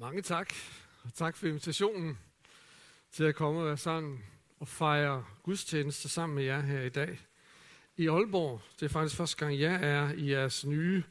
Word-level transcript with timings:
Mange 0.00 0.22
tak, 0.22 0.52
og 1.02 1.14
tak 1.14 1.36
for 1.36 1.46
invitationen 1.46 2.18
til 3.12 3.24
at 3.24 3.34
komme 3.34 3.60
og 3.60 3.66
være 3.66 3.76
sammen 3.76 4.24
og 4.60 4.68
fejre 4.68 5.24
gudstjeneste 5.42 6.08
sammen 6.08 6.36
med 6.36 6.44
jer 6.44 6.60
her 6.60 6.80
i 6.80 6.88
dag. 6.88 7.20
I 7.96 8.08
Aalborg, 8.08 8.60
det 8.80 8.86
er 8.86 8.90
faktisk 8.90 9.16
første 9.16 9.36
gang, 9.36 9.60
jeg 9.60 9.78
er 9.82 10.12
i 10.12 10.30
jeres 10.30 10.66
nye 10.66 11.02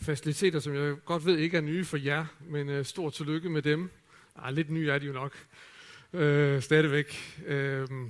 faciliteter, 0.00 0.60
som 0.60 0.74
jeg 0.74 0.96
godt 1.04 1.26
ved 1.26 1.38
ikke 1.38 1.56
er 1.56 1.60
nye 1.60 1.84
for 1.84 1.96
jer, 1.96 2.26
men 2.40 2.68
uh, 2.68 2.84
stort 2.84 3.12
tillykke 3.12 3.50
med 3.50 3.62
dem. 3.62 3.90
Ah, 4.36 4.54
lidt 4.54 4.70
nye 4.70 4.90
er 4.90 4.98
de 4.98 5.06
jo 5.06 5.12
nok, 5.12 5.46
uh, 6.12 6.60
stadigvæk. 6.60 7.38
Uh, 7.38 8.08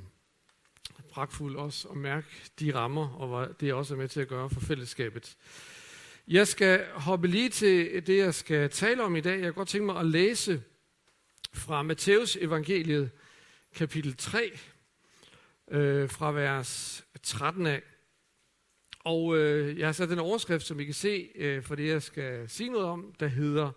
pragtfuldt 1.11 1.57
også 1.57 1.89
at 1.89 1.96
mærke 1.96 2.29
de 2.61 2.75
rammer, 2.75 3.09
og 3.09 3.29
hvad 3.29 3.55
det 3.55 3.73
også 3.73 3.95
er 3.95 3.98
med 3.98 4.09
til 4.09 4.21
at 4.21 4.29
gøre 4.29 4.51
for 4.51 4.61
fællesskabet. 4.61 5.37
Jeg 6.29 6.48
skal 6.48 6.87
hoppe 6.87 7.29
lige 7.29 7.48
til 7.48 8.07
det, 8.07 8.18
jeg 8.18 8.34
skal 8.34 8.71
tale 8.71 9.03
om 9.03 9.16
i 9.16 9.21
dag. 9.21 9.32
Jeg 9.32 9.43
kan 9.43 9.53
godt 9.53 9.68
tænke 9.68 9.86
mig 9.86 9.96
at 9.96 10.07
læse 10.07 10.62
fra 11.53 11.82
Matteus 11.82 12.36
evangeliet, 12.36 13.11
kapitel 13.75 14.17
3, 14.17 14.59
øh, 15.71 16.11
fra 16.11 16.32
vers 16.32 17.04
13 17.22 17.67
af. 17.67 17.82
Og 19.04 19.36
øh, 19.36 19.79
jeg 19.79 19.89
har 19.89 19.93
sat 19.93 20.12
en 20.12 20.18
overskrift, 20.18 20.67
som 20.67 20.81
I 20.81 20.85
kan 20.85 20.95
se 20.95 21.31
øh, 21.35 21.62
for 21.62 21.75
det, 21.75 21.89
jeg 21.89 22.03
skal 22.03 22.48
sige 22.48 22.71
noget 22.71 22.87
om, 22.87 23.14
der 23.21 23.26
hedder 23.26 23.73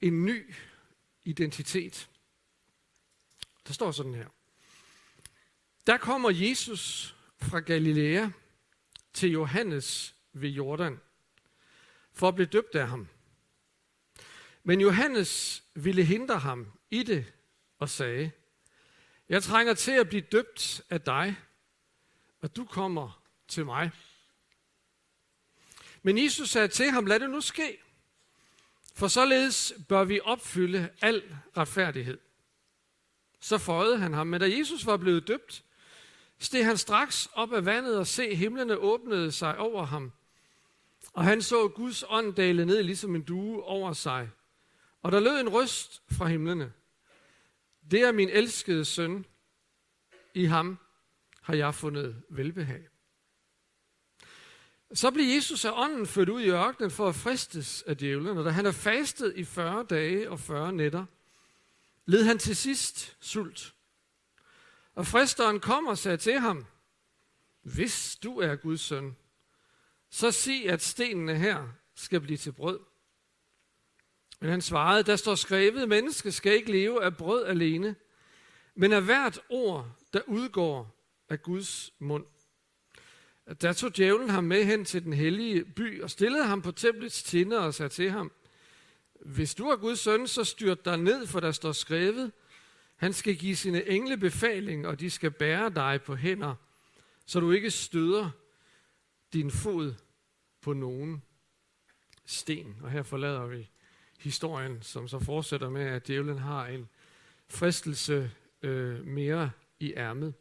En 0.00 0.24
ny 0.24 0.54
identitet. 1.24 2.08
Der 3.66 3.72
står 3.72 3.90
sådan 3.90 4.14
her. 4.14 4.26
Der 5.86 5.96
kommer 5.96 6.30
Jesus 6.30 7.14
fra 7.38 7.60
Galilea 7.60 8.28
til 9.12 9.30
Johannes 9.30 10.14
ved 10.32 10.50
Jordan 10.50 10.98
for 12.16 12.28
at 12.28 12.34
blive 12.34 12.46
døbt 12.46 12.74
af 12.74 12.88
ham. 12.88 13.08
Men 14.64 14.80
Johannes 14.80 15.62
ville 15.74 16.04
hindre 16.04 16.38
ham 16.38 16.72
i 16.90 17.02
det 17.02 17.32
og 17.78 17.88
sagde, 17.88 18.30
jeg 19.28 19.42
trænger 19.42 19.74
til 19.74 19.92
at 19.92 20.08
blive 20.08 20.22
døbt 20.32 20.82
af 20.90 21.00
dig, 21.00 21.36
og 22.40 22.56
du 22.56 22.64
kommer 22.64 23.22
til 23.48 23.64
mig. 23.64 23.90
Men 26.02 26.24
Jesus 26.24 26.50
sagde 26.50 26.68
til 26.68 26.90
ham, 26.90 27.06
lad 27.06 27.20
det 27.20 27.30
nu 27.30 27.40
ske, 27.40 27.78
for 28.94 29.08
således 29.08 29.72
bør 29.88 30.04
vi 30.04 30.20
opfylde 30.20 30.90
al 31.00 31.36
retfærdighed. 31.56 32.18
Så 33.40 33.58
føjede 33.58 33.98
han 33.98 34.12
ham, 34.12 34.26
men 34.26 34.40
da 34.40 34.50
Jesus 34.50 34.86
var 34.86 34.96
blevet 34.96 35.28
døbt, 35.28 35.64
steg 36.38 36.64
han 36.64 36.76
straks 36.76 37.28
op 37.32 37.52
af 37.52 37.64
vandet 37.64 37.98
og 37.98 38.06
se 38.06 38.34
himlene 38.34 38.76
åbnede 38.76 39.32
sig 39.32 39.58
over 39.58 39.84
ham, 39.84 40.12
og 41.16 41.24
han 41.24 41.42
så 41.42 41.68
Guds 41.68 42.04
ånd 42.08 42.34
dale 42.34 42.66
ned 42.66 42.82
ligesom 42.82 43.14
en 43.14 43.22
due 43.22 43.62
over 43.62 43.92
sig. 43.92 44.30
Og 45.02 45.12
der 45.12 45.20
lød 45.20 45.40
en 45.40 45.48
røst 45.48 46.02
fra 46.10 46.26
himlene. 46.26 46.72
Det 47.90 48.00
er 48.00 48.12
min 48.12 48.28
elskede 48.28 48.84
søn. 48.84 49.26
I 50.34 50.44
ham 50.44 50.78
har 51.42 51.54
jeg 51.54 51.74
fundet 51.74 52.22
velbehag. 52.28 52.88
Så 54.94 55.10
blev 55.10 55.34
Jesus 55.34 55.64
af 55.64 55.72
ånden 55.74 56.06
ført 56.06 56.28
ud 56.28 56.40
i 56.40 56.50
ørkenen 56.50 56.90
for 56.90 57.08
at 57.08 57.14
fristes 57.14 57.82
af 57.82 57.96
djævlen, 57.96 58.38
og 58.38 58.44
da 58.44 58.50
han 58.50 58.64
har 58.64 58.72
fastet 58.72 59.32
i 59.36 59.44
40 59.44 59.86
dage 59.90 60.30
og 60.30 60.40
40 60.40 60.72
nætter, 60.72 61.04
led 62.06 62.24
han 62.24 62.38
til 62.38 62.56
sidst 62.56 63.16
sult. 63.20 63.74
Og 64.94 65.06
fristeren 65.06 65.60
kom 65.60 65.86
og 65.86 65.98
sagde 65.98 66.16
til 66.16 66.40
ham, 66.40 66.66
hvis 67.62 68.18
du 68.22 68.38
er 68.38 68.56
Guds 68.56 68.80
søn, 68.80 69.16
så 70.16 70.30
sig, 70.30 70.70
at 70.70 70.82
stenene 70.82 71.38
her 71.38 71.68
skal 71.94 72.20
blive 72.20 72.36
til 72.36 72.52
brød. 72.52 72.80
Men 74.40 74.50
han 74.50 74.62
svarede, 74.62 75.02
der 75.02 75.16
står 75.16 75.34
skrevet, 75.34 75.88
menneske 75.88 76.32
skal 76.32 76.52
ikke 76.52 76.72
leve 76.72 77.04
af 77.04 77.16
brød 77.16 77.44
alene, 77.44 77.96
men 78.74 78.92
af 78.92 79.02
hvert 79.02 79.40
ord, 79.48 79.90
der 80.12 80.20
udgår 80.26 80.96
af 81.28 81.42
Guds 81.42 81.92
mund. 81.98 82.24
Der 83.60 83.72
tog 83.72 83.96
djævlen 83.96 84.30
ham 84.30 84.44
med 84.44 84.64
hen 84.64 84.84
til 84.84 85.04
den 85.04 85.12
hellige 85.12 85.64
by 85.64 86.02
og 86.02 86.10
stillede 86.10 86.44
ham 86.44 86.62
på 86.62 86.72
templets 86.72 87.22
tinder 87.22 87.58
og 87.58 87.74
sagde 87.74 87.88
til 87.88 88.10
ham, 88.10 88.32
hvis 89.20 89.54
du 89.54 89.68
er 89.68 89.76
Guds 89.76 90.00
søn, 90.00 90.26
så 90.26 90.44
styrt 90.44 90.84
dig 90.84 90.96
ned, 90.96 91.26
for 91.26 91.40
der 91.40 91.52
står 91.52 91.72
skrevet, 91.72 92.32
han 92.96 93.12
skal 93.12 93.36
give 93.36 93.56
sine 93.56 93.88
engle 93.88 94.16
befaling, 94.16 94.86
og 94.86 95.00
de 95.00 95.10
skal 95.10 95.30
bære 95.30 95.70
dig 95.70 96.02
på 96.02 96.14
hænder, 96.14 96.54
så 97.26 97.40
du 97.40 97.50
ikke 97.50 97.70
støder 97.70 98.30
din 99.32 99.50
fod 99.50 99.94
på 100.66 100.72
nogen 100.72 101.22
sten. 102.24 102.76
Og 102.82 102.90
her 102.90 103.02
forlader 103.02 103.46
vi 103.46 103.70
historien, 104.20 104.82
som 104.82 105.08
så 105.08 105.18
fortsætter 105.18 105.70
med, 105.70 105.82
at 105.82 106.06
djævlen 106.06 106.38
har 106.38 106.66
en 106.66 106.88
fristelse 107.48 108.30
øh, 108.62 109.06
mere 109.06 109.50
i 109.80 109.92
ærmet. 109.96 110.34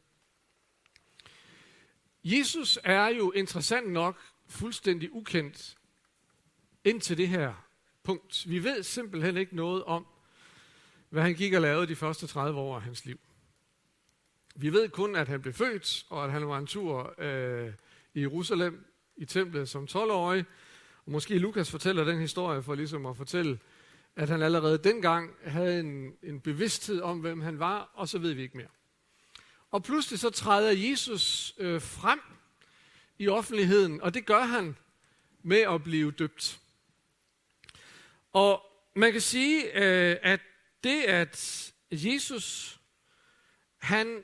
Jesus 2.24 2.80
er 2.84 3.08
jo 3.08 3.32
interessant 3.32 3.92
nok 3.92 4.20
fuldstændig 4.48 5.14
ukendt 5.14 5.78
indtil 6.84 7.18
det 7.18 7.28
her 7.28 7.68
punkt. 8.04 8.50
Vi 8.50 8.64
ved 8.64 8.84
simpelthen 8.84 9.38
ikke 9.38 9.56
noget 9.56 9.84
om, 9.84 10.06
hvad 11.10 11.24
han 11.24 11.36
gik 11.36 11.54
og 11.54 11.62
lavede 11.62 11.88
de 11.88 11.96
første 11.96 12.28
30 12.28 12.60
år 12.60 12.76
af 12.76 12.82
hans 12.82 13.06
liv. 13.06 13.20
Vi 14.56 14.74
ved 14.74 14.90
kun, 14.90 15.16
at 15.16 15.28
han 15.28 15.42
blev 15.42 15.54
født, 15.54 16.06
og 16.10 16.26
at 16.26 16.32
han 16.32 16.48
var 16.48 16.58
en 16.58 16.68
tur 16.68 17.16
øh, 17.18 17.74
i 18.14 18.22
Jerusalem 18.22 18.95
i 19.18 19.26
templet 19.26 19.70
som 19.70 19.88
12-årig. 19.92 20.46
Og 21.06 21.12
måske 21.12 21.38
Lukas 21.38 21.72
fortæller 21.72 22.04
den 22.04 22.20
historie 22.20 22.64
for 22.64 22.76
ligesom 22.76 23.06
at 23.06 23.18
fortælle, 23.18 23.60
at 24.16 24.30
han 24.30 24.42
allerede 24.42 24.78
dengang 24.78 25.32
havde 25.46 25.80
en, 25.80 26.14
en 26.24 26.40
bevidsthed 26.40 27.02
om, 27.02 27.20
hvem 27.20 27.42
han 27.42 27.60
var, 27.60 27.92
og 27.94 28.10
så 28.10 28.18
ved 28.18 28.34
vi 28.34 28.42
ikke 28.42 28.58
mere. 28.58 28.68
Og 29.72 29.84
pludselig 29.84 30.20
så 30.20 30.30
træder 30.30 30.72
Jesus 30.72 31.56
øh, 31.58 31.82
frem 31.82 32.20
i 33.20 33.28
offentligheden, 33.28 34.02
og 34.02 34.14
det 34.14 34.26
gør 34.26 34.42
han 34.42 34.78
med 35.44 35.62
at 35.62 35.84
blive 35.84 36.12
døbt. 36.12 36.60
Og 38.34 38.62
man 38.96 39.12
kan 39.12 39.22
sige, 39.22 39.64
øh, 39.66 40.18
at 40.22 40.40
det, 40.84 41.02
at 41.02 41.74
Jesus 41.92 42.80
han 43.78 44.24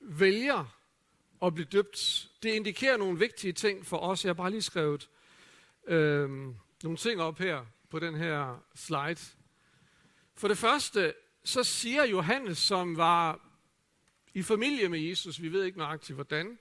vælger 0.00 0.81
at 1.42 1.54
blive 1.54 1.66
døbt, 1.66 2.28
det 2.42 2.50
indikerer 2.50 2.96
nogle 2.96 3.18
vigtige 3.18 3.52
ting 3.52 3.86
for 3.86 3.98
os. 3.98 4.24
Jeg 4.24 4.28
har 4.28 4.34
bare 4.34 4.50
lige 4.50 4.62
skrevet 4.62 5.08
øh, 5.86 6.30
nogle 6.82 6.96
ting 6.98 7.20
op 7.20 7.38
her 7.38 7.66
på 7.90 7.98
den 7.98 8.14
her 8.14 8.64
slide. 8.74 9.20
For 10.34 10.48
det 10.48 10.58
første, 10.58 11.14
så 11.44 11.64
siger 11.64 12.04
Johannes, 12.04 12.58
som 12.58 12.96
var 12.96 13.40
i 14.34 14.42
familie 14.42 14.88
med 14.88 15.00
Jesus, 15.00 15.42
vi 15.42 15.52
ved 15.52 15.64
ikke 15.64 15.78
nøjagtigt 15.78 16.14
hvordan, 16.14 16.58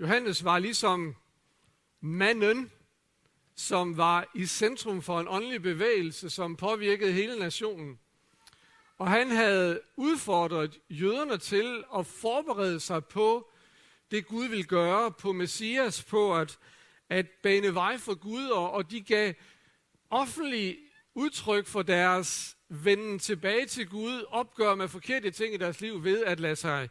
Johannes 0.00 0.44
var 0.44 0.58
ligesom 0.58 1.16
manden, 2.00 2.72
som 3.54 3.96
var 3.96 4.30
i 4.34 4.46
centrum 4.46 5.02
for 5.02 5.20
en 5.20 5.28
åndelig 5.28 5.62
bevægelse, 5.62 6.30
som 6.30 6.56
påvirkede 6.56 7.12
hele 7.12 7.38
nationen. 7.38 7.98
Og 8.98 9.10
han 9.10 9.30
havde 9.30 9.80
udfordret 9.96 10.80
jøderne 10.90 11.38
til 11.38 11.84
at 11.98 12.06
forberede 12.06 12.80
sig 12.80 13.04
på 13.04 13.50
det 14.10 14.26
Gud 14.26 14.48
vil 14.48 14.66
gøre 14.66 15.12
på 15.12 15.32
Messias, 15.32 16.04
på 16.04 16.36
at, 16.36 16.58
at 17.08 17.26
bane 17.42 17.74
vej 17.74 17.98
for 17.98 18.14
Gud, 18.14 18.46
og, 18.46 18.70
og 18.70 18.90
de 18.90 19.00
gav 19.00 19.34
offentlig 20.10 20.78
udtryk 21.14 21.66
for 21.66 21.82
deres 21.82 22.56
venden 22.68 23.18
tilbage 23.18 23.66
til 23.66 23.88
Gud, 23.88 24.24
opgør 24.28 24.74
med 24.74 24.88
forkerte 24.88 25.30
ting 25.30 25.54
i 25.54 25.56
deres 25.56 25.80
liv 25.80 26.04
ved 26.04 26.24
at 26.24 26.40
lade 26.40 26.56
sig 26.56 26.88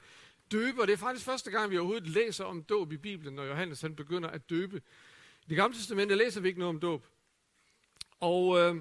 døbe. 0.51 0.81
Og 0.81 0.87
det 0.87 0.93
er 0.93 0.97
faktisk 0.97 1.25
første 1.25 1.51
gang, 1.51 1.71
vi 1.71 1.77
overhovedet 1.77 2.09
læser 2.09 2.45
om 2.45 2.63
dåb 2.63 2.91
i 2.91 2.97
Bibelen, 2.97 3.33
når 3.33 3.43
Johannes 3.43 3.81
han 3.81 3.95
begynder 3.95 4.29
at 4.29 4.49
døbe. 4.49 4.81
I 5.45 5.49
det 5.49 5.57
gamle 5.57 5.77
testamente 5.77 6.15
læser 6.15 6.41
vi 6.41 6.47
ikke 6.47 6.59
noget 6.59 6.75
om 6.75 6.79
dåb. 6.79 7.05
Og 8.19 8.59
øh, 8.59 8.75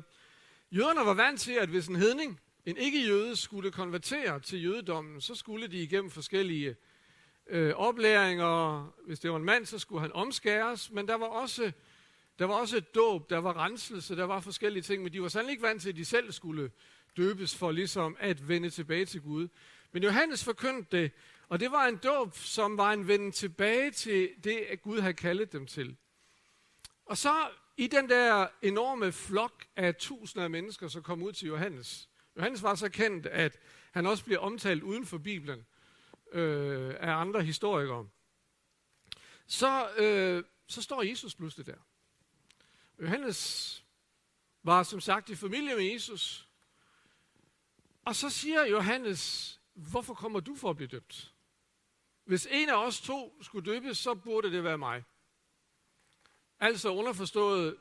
jøderne 0.73 1.07
var 1.07 1.15
vant 1.15 1.41
til, 1.41 1.53
at 1.53 1.69
hvis 1.69 1.87
en 1.87 1.97
hedning, 1.97 2.41
en 2.67 2.77
ikke-jøde, 2.77 3.37
skulle 3.37 3.71
konvertere 3.71 4.41
til 4.41 4.65
jødedommen, 4.65 5.21
så 5.21 5.35
skulle 5.35 5.67
de 5.67 5.83
igennem 5.83 6.11
forskellige 6.11 6.77
øh, 7.47 7.75
oplæringer. 7.75 8.85
Hvis 9.07 9.21
det 9.21 9.31
var 9.31 9.37
en 9.37 9.45
mand, 9.45 9.67
så 9.67 9.79
skulle 9.79 10.01
han 10.01 10.13
omskæres, 10.13 10.91
men 10.91 11.09
der 11.09 11.15
var 11.15 11.27
også, 11.27 11.73
der 12.39 12.45
var 12.45 12.55
også 12.55 12.77
et 12.77 12.95
dåb, 12.95 13.31
der 13.31 13.39
var 13.39 13.65
renselse, 13.65 14.17
der 14.17 14.25
var 14.25 14.41
forskellige 14.41 14.83
ting, 14.83 15.03
men 15.03 15.13
de 15.13 15.23
var 15.23 15.29
sandelig 15.29 15.53
ikke 15.53 15.63
vant 15.63 15.83
til, 15.83 15.89
at 15.89 15.97
de 15.97 16.05
selv 16.05 16.33
skulle 16.33 16.71
døbes 17.17 17.57
for 17.57 17.71
ligesom 17.71 18.17
at 18.21 18.49
vende 18.49 18.71
tilbage 18.71 19.05
til 19.05 19.21
Gud. 19.21 19.49
Men 19.93 20.03
Johannes 20.03 20.45
forkyndte 20.45 20.97
det, 20.97 21.11
og 21.49 21.61
det 21.61 21.71
var 21.71 21.87
en 21.87 21.97
dåb, 21.97 22.37
som 22.37 22.77
var 22.77 22.93
en 22.93 23.09
vende 23.09 23.31
tilbage 23.31 23.91
til 23.91 24.31
det, 24.45 24.57
at 24.57 24.83
Gud 24.83 25.01
havde 25.01 25.15
kaldet 25.15 25.53
dem 25.53 25.67
til. 25.67 25.97
Og 27.07 27.17
så 27.17 27.35
i 27.77 27.87
den 27.87 28.09
der 28.09 28.47
enorme 28.63 29.13
flok 29.13 29.65
af 29.77 29.95
tusinder 29.95 30.45
af 30.45 30.51
mennesker, 30.51 30.89
som 30.89 31.03
kom 31.03 31.23
ud 31.23 31.33
til 31.33 31.49
Johannes. 31.49 32.09
Johannes 32.37 32.63
var 32.63 32.75
så 32.75 32.89
kendt, 32.89 33.27
at 33.27 33.59
han 33.93 34.07
også 34.07 34.25
bliver 34.25 34.41
omtalt 34.41 34.83
uden 34.83 35.07
for 35.07 35.19
Bibelen 35.19 35.67
øh, 36.35 36.95
af 37.01 37.13
andre 37.13 37.43
historikere, 37.43 38.09
så, 39.47 39.91
øh, 39.97 40.45
så 40.67 40.83
står 40.83 41.03
Jesus 41.03 41.35
pludselig 41.35 41.67
der. 41.67 41.77
Johannes 43.01 43.85
var 44.63 44.83
som 44.83 45.01
sagt 45.01 45.31
i 45.31 45.35
familie 45.35 45.77
med 45.77 45.85
Jesus. 45.85 46.49
Og 48.05 48.17
så 48.17 48.31
siger 48.31 48.67
Johannes, 48.67 49.55
hvorfor 49.75 50.15
kommer 50.15 50.41
du 50.41 50.57
for 50.57 50.71
at 50.71 50.77
blive 50.77 50.89
døbt? 50.89 51.33
Hvis 52.25 52.49
en 52.51 52.69
af 52.69 52.87
os 52.87 53.01
to 53.01 53.43
skulle 53.43 53.73
døbes, 53.73 53.99
så 53.99 54.15
burde 54.15 54.53
det 54.53 54.65
være 54.65 54.79
mig. 54.79 55.05
Altså 56.61 56.89
underforstået, 56.89 57.77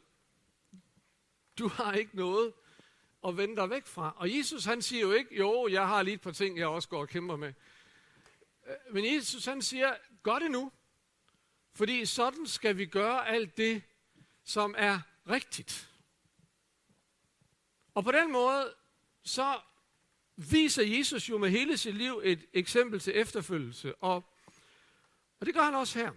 du 1.59 1.67
har 1.67 1.93
ikke 1.93 2.15
noget 2.15 2.53
at 3.27 3.37
vende 3.37 3.55
dig 3.55 3.69
væk 3.69 3.85
fra. 3.85 4.13
Og 4.17 4.37
Jesus 4.37 4.65
han 4.65 4.81
siger 4.81 5.01
jo 5.01 5.11
ikke, 5.11 5.37
jo, 5.37 5.67
jeg 5.67 5.87
har 5.87 6.01
lige 6.01 6.13
et 6.13 6.21
par 6.21 6.31
ting, 6.31 6.57
jeg 6.57 6.67
også 6.67 6.89
går 6.89 7.01
og 7.01 7.09
kæmper 7.09 7.35
med. 7.35 7.53
Øh, 8.67 8.93
men 8.93 9.15
Jesus 9.15 9.45
han 9.45 9.61
siger, 9.61 9.95
gør 10.23 10.39
det 10.39 10.51
nu. 10.51 10.71
Fordi 11.73 12.05
sådan 12.05 12.47
skal 12.47 12.77
vi 12.77 12.85
gøre 12.85 13.27
alt 13.27 13.57
det, 13.57 13.83
som 14.43 14.75
er 14.77 14.99
rigtigt. 15.29 15.89
Og 17.93 18.03
på 18.03 18.11
den 18.11 18.31
måde, 18.31 18.73
så 19.23 19.59
viser 20.35 20.83
Jesus 20.83 21.29
jo 21.29 21.37
med 21.37 21.49
hele 21.49 21.77
sit 21.77 21.95
liv 21.95 22.21
et 22.23 22.45
eksempel 22.53 22.99
til 22.99 23.17
efterfølgelse. 23.17 23.95
Og, 23.95 24.23
og 25.39 25.45
det 25.45 25.53
gør 25.53 25.61
han 25.61 25.75
også 25.75 25.99
her. 25.99 26.11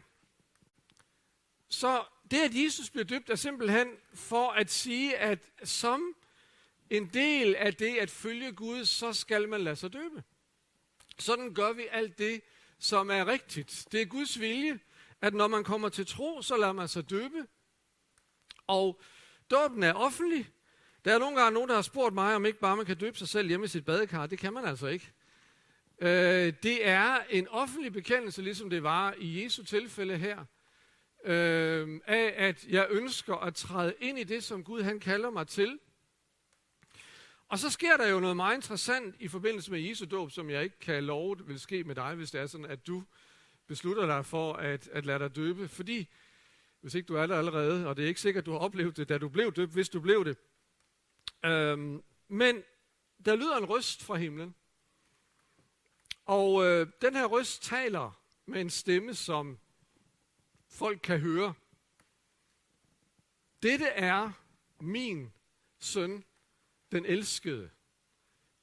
Så 1.69 2.04
det, 2.31 2.38
at 2.38 2.64
Jesus 2.64 2.90
blev 2.90 3.04
døbt, 3.04 3.31
er 3.31 3.34
simpelthen 3.37 3.88
for 4.14 4.50
at 4.50 4.70
sige, 4.70 5.16
at 5.16 5.38
som 5.64 6.16
en 6.90 7.08
del 7.08 7.54
af 7.54 7.75
det 7.75 7.96
at 7.96 8.10
følge 8.10 8.52
Gud, 8.52 8.84
så 8.84 9.12
skal 9.12 9.49
man 9.49 9.60
lade 9.60 9.76
sig 9.76 9.92
døbe. 9.92 10.22
Sådan 11.18 11.54
gør 11.54 11.72
vi 11.72 11.86
alt 11.90 12.18
det, 12.18 12.40
som 12.78 13.10
er 13.10 13.26
rigtigt. 13.26 13.86
Det 13.92 14.02
er 14.02 14.06
Guds 14.06 14.40
vilje, 14.40 14.78
at 15.20 15.34
når 15.34 15.48
man 15.48 15.64
kommer 15.64 15.88
til 15.88 16.06
tro, 16.06 16.42
så 16.42 16.56
lader 16.56 16.72
man 16.72 16.88
sig 16.88 17.10
døbe. 17.10 17.46
Og 18.66 19.00
dåben 19.50 19.82
er 19.82 19.92
offentlig. 19.92 20.48
Der 21.04 21.14
er 21.14 21.18
nogle 21.18 21.36
gange 21.36 21.54
nogen, 21.54 21.68
der 21.68 21.74
har 21.74 21.82
spurgt 21.82 22.14
mig, 22.14 22.36
om 22.36 22.46
ikke 22.46 22.58
bare 22.58 22.76
man 22.76 22.86
kan 22.86 22.96
døbe 22.96 23.18
sig 23.18 23.28
selv 23.28 23.48
hjemme 23.48 23.64
i 23.64 23.68
sit 23.68 23.84
badekar. 23.84 24.26
Det 24.26 24.38
kan 24.38 24.52
man 24.52 24.64
altså 24.64 24.86
ikke. 24.86 25.12
Øh, 25.98 26.52
det 26.62 26.88
er 26.88 27.18
en 27.30 27.48
offentlig 27.48 27.92
bekendelse, 27.92 28.42
ligesom 28.42 28.70
det 28.70 28.82
var 28.82 29.14
i 29.18 29.44
Jesu 29.44 29.64
tilfælde 29.64 30.18
her, 30.18 30.44
øh, 31.24 32.00
af 32.06 32.34
at 32.36 32.66
jeg 32.68 32.86
ønsker 32.90 33.34
at 33.34 33.54
træde 33.54 33.94
ind 34.00 34.18
i 34.18 34.24
det, 34.24 34.44
som 34.44 34.64
Gud 34.64 34.82
han 34.82 35.00
kalder 35.00 35.30
mig 35.30 35.48
til. 35.48 35.78
Og 37.48 37.58
så 37.58 37.70
sker 37.70 37.96
der 37.96 38.08
jo 38.08 38.20
noget 38.20 38.37
meget 38.37 38.54
interessant 38.54 39.16
i 39.19 39.28
forbindelse 39.28 39.70
med 39.70 39.81
Jesu 39.81 40.04
dåb, 40.04 40.31
som 40.31 40.50
jeg 40.50 40.64
ikke 40.64 40.78
kan 40.78 41.04
love 41.04 41.46
vil 41.46 41.60
ske 41.60 41.84
med 41.84 41.94
dig, 41.94 42.14
hvis 42.14 42.31
det 42.31 42.40
er 42.40 42.46
sådan, 42.46 42.66
at 42.66 42.87
du 42.87 43.04
beslutter 43.66 44.06
dig 44.06 44.26
for 44.26 44.52
at, 44.52 44.88
at 44.88 45.06
lade 45.06 45.19
dig 45.19 45.37
døbe. 45.37 45.69
Fordi, 45.69 46.08
hvis 46.81 46.94
ikke 46.94 47.06
du 47.06 47.14
er 47.14 47.26
der 47.26 47.38
allerede, 47.38 47.87
og 47.87 47.96
det 47.96 48.04
er 48.04 48.08
ikke 48.08 48.20
sikkert, 48.20 48.43
at 48.43 48.46
du 48.46 48.52
har 48.52 48.58
oplevet 48.58 48.96
det, 48.96 49.08
da 49.08 49.19
du 49.19 49.28
blev 49.28 49.52
døbt, 49.52 49.72
hvis 49.72 49.88
du 49.88 50.00
blev 50.00 50.25
det. 50.25 50.37
Øhm, 51.44 52.02
men 52.28 52.62
der 53.25 53.37
lyder 53.37 53.56
en 53.56 53.64
røst 53.64 54.02
fra 54.02 54.16
himlen. 54.16 54.54
Og 56.25 56.66
øh, 56.66 56.87
den 57.02 57.14
her 57.14 57.26
røst 57.26 57.62
taler 57.62 58.20
med 58.46 58.60
en 58.60 58.70
stemme, 58.70 59.14
som 59.14 59.58
folk 60.69 61.00
kan 61.02 61.19
høre. 61.19 61.54
Dette 63.62 63.87
er 63.87 64.32
min 64.81 65.32
søn, 65.78 66.25
den 66.96 67.06
elskede. 67.06 67.70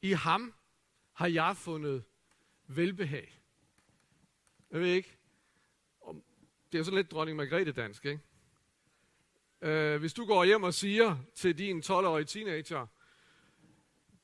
I 0.01 0.11
ham 0.11 0.53
har 1.13 1.27
jeg 1.27 1.57
fundet 1.57 2.03
velbehag. 2.67 3.39
Jeg 4.71 4.79
ved 4.79 4.87
ikke, 4.87 5.17
om 6.01 6.23
det 6.71 6.79
er 6.79 6.83
sådan 6.83 6.97
lidt 6.97 7.11
dronning 7.11 7.37
Margrethe 7.37 7.71
dansk, 7.71 8.05
ikke? 8.05 8.21
Øh, 9.61 9.99
hvis 9.99 10.13
du 10.13 10.25
går 10.25 10.43
hjem 10.43 10.63
og 10.63 10.73
siger 10.73 11.17
til 11.35 11.57
din 11.57 11.79
12-årige 11.79 12.25
teenager, 12.25 12.87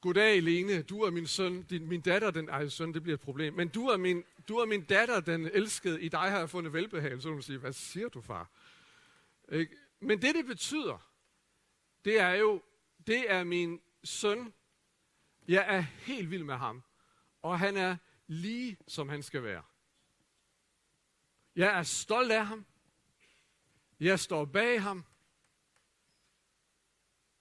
Goddag, 0.01 0.43
Lene, 0.43 0.81
du 0.81 1.01
er 1.01 1.11
min 1.11 1.27
søn, 1.27 1.63
din, 1.63 1.87
min 1.87 2.01
datter, 2.01 2.31
den, 2.31 2.49
ej, 2.49 2.67
søn, 2.67 2.93
det 2.93 3.03
bliver 3.03 3.17
et 3.17 3.21
problem, 3.21 3.53
men 3.53 3.67
du 3.67 3.87
er, 3.87 3.97
min, 3.97 4.23
du 4.47 4.57
er 4.57 4.65
min 4.65 4.83
datter, 4.83 5.19
den 5.19 5.45
elskede, 5.53 6.01
i 6.01 6.09
dig 6.09 6.19
har 6.19 6.39
jeg 6.39 6.49
fundet 6.49 6.73
velbehag, 6.73 7.21
så 7.21 7.29
vil 7.29 7.43
siger, 7.43 7.45
sige, 7.45 7.57
hvad 7.57 7.73
siger 7.73 8.09
du, 8.09 8.21
far? 8.21 8.51
Ikke? 9.51 9.75
Men 9.99 10.21
det, 10.21 10.35
det 10.35 10.45
betyder, 10.45 11.09
det 12.05 12.19
er 12.19 12.33
jo, 12.33 12.61
det 13.07 13.31
er 13.31 13.43
min 13.43 13.81
søn, 14.03 14.53
jeg 15.47 15.75
er 15.75 15.79
helt 15.79 16.31
vild 16.31 16.43
med 16.43 16.55
ham, 16.55 16.83
og 17.41 17.59
han 17.59 17.77
er 17.77 17.97
lige, 18.27 18.77
som 18.87 19.09
han 19.09 19.23
skal 19.23 19.43
være. 19.43 19.63
Jeg 21.55 21.79
er 21.79 21.83
stolt 21.83 22.31
af 22.31 22.45
ham, 22.45 22.65
jeg 23.99 24.19
står 24.19 24.45
bag 24.45 24.81
ham, 24.81 25.05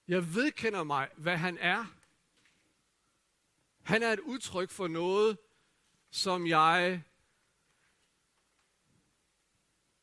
jeg 0.09 0.35
vedkender 0.35 0.85
mig, 0.85 1.11
hvad 1.17 1.37
han 1.37 1.59
er. 1.59 1.87
Han 3.83 4.03
er 4.03 4.13
et 4.13 4.21
udtryk 4.21 4.71
for 4.71 4.89
noget, 4.89 5.39
som 6.11 6.47
jeg 6.47 7.03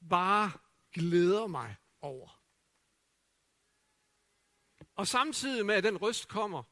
bare 0.10 0.52
glæder 0.92 1.48
mig 1.48 1.76
over. 2.02 2.35
Og 4.96 5.08
samtidig 5.08 5.66
med, 5.66 5.76
at 5.76 5.84
den 5.84 5.98
røst 5.98 6.28
kommer, 6.28 6.64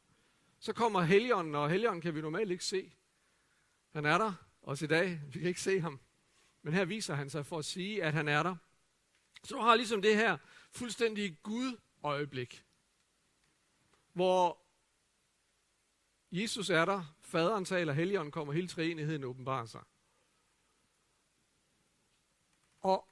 så 0.60 0.74
kommer 0.74 1.02
Helligånden, 1.02 1.56
og 1.56 1.70
Helligånden 1.70 2.02
kan 2.02 2.16
vi 2.16 2.22
normalt 2.22 2.52
ikke 2.52 2.66
se. 2.66 2.94
Han 3.92 4.06
er 4.06 4.18
der, 4.18 4.34
også 4.62 4.86
i 4.86 4.88
dag. 4.88 5.22
Vi 5.34 5.40
kan 5.40 5.48
ikke 5.48 5.62
se 5.62 5.80
ham. 5.80 6.00
Men 6.62 6.74
her 6.74 6.86
viser 6.86 7.16
han 7.16 7.30
sig 7.30 7.46
for 7.46 7.60
at 7.60 7.66
sige, 7.66 8.04
at 8.04 8.14
han 8.14 8.28
er 8.28 8.44
der. 8.44 8.56
Så 9.44 9.56
du 9.56 9.62
har 9.62 9.76
ligesom 9.76 10.02
det 10.02 10.16
her 10.16 10.38
fuldstændig 10.72 11.38
Gud-øjeblik 11.44 12.66
hvor 14.14 14.62
Jesus 16.32 16.70
er 16.70 16.86
der, 16.86 17.16
faderen 17.22 17.66
taler, 17.66 17.94
helligånden 17.94 18.32
kommer, 18.32 18.54
hele 18.54 18.68
treenigheden 18.68 19.24
åbenbarer 19.24 19.66
sig. 19.66 19.82
Og, 22.80 23.08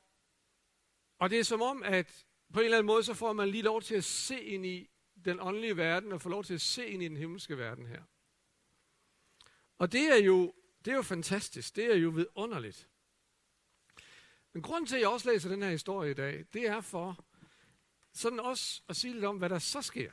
og 1.19 1.30
det 1.30 1.40
er 1.40 1.44
som 1.44 1.62
om, 1.62 1.84
at 1.84 2.25
på 2.54 2.60
en 2.60 2.66
eller 2.66 2.78
anden 2.78 2.88
måde, 2.88 3.04
så 3.04 3.13
får 3.13 3.34
man 3.34 3.50
lige 3.50 3.63
lov 3.63 3.81
til 3.81 3.96
at 3.96 4.04
se 4.04 4.42
ind 4.42 4.66
i 4.66 4.91
den 5.26 5.40
åndelige 5.40 5.78
verden, 5.78 6.12
og 6.12 6.22
få 6.22 6.30
lov 6.30 6.44
til 6.44 6.54
at 6.54 6.62
se 6.62 6.88
ind 6.88 7.04
i 7.04 7.08
den 7.08 7.18
himmelske 7.18 7.58
verden 7.58 7.86
her. 7.86 8.04
Og 9.78 9.92
det 9.92 10.14
er 10.14 10.24
jo, 10.24 10.54
det 10.86 10.92
er 10.92 10.96
jo 10.96 11.02
fantastisk, 11.02 11.76
det 11.76 11.86
er 11.86 11.96
jo 11.96 12.10
vidunderligt. 12.10 12.88
Men 14.54 14.62
grunden 14.64 14.88
til, 14.88 14.96
at 14.96 15.02
jeg 15.02 15.10
også 15.10 15.32
læser 15.32 15.50
den 15.50 15.64
her 15.64 15.70
historie 15.70 16.12
i 16.12 16.14
dag, 16.14 16.46
det 16.54 16.68
er 16.68 16.82
for 16.82 17.26
sådan 18.14 18.40
også 18.40 18.82
at 18.88 18.96
sige 18.96 19.14
lidt 19.14 19.26
om, 19.26 19.38
hvad 19.38 19.50
der 19.50 19.60
så 19.60 19.82
sker. 19.82 20.12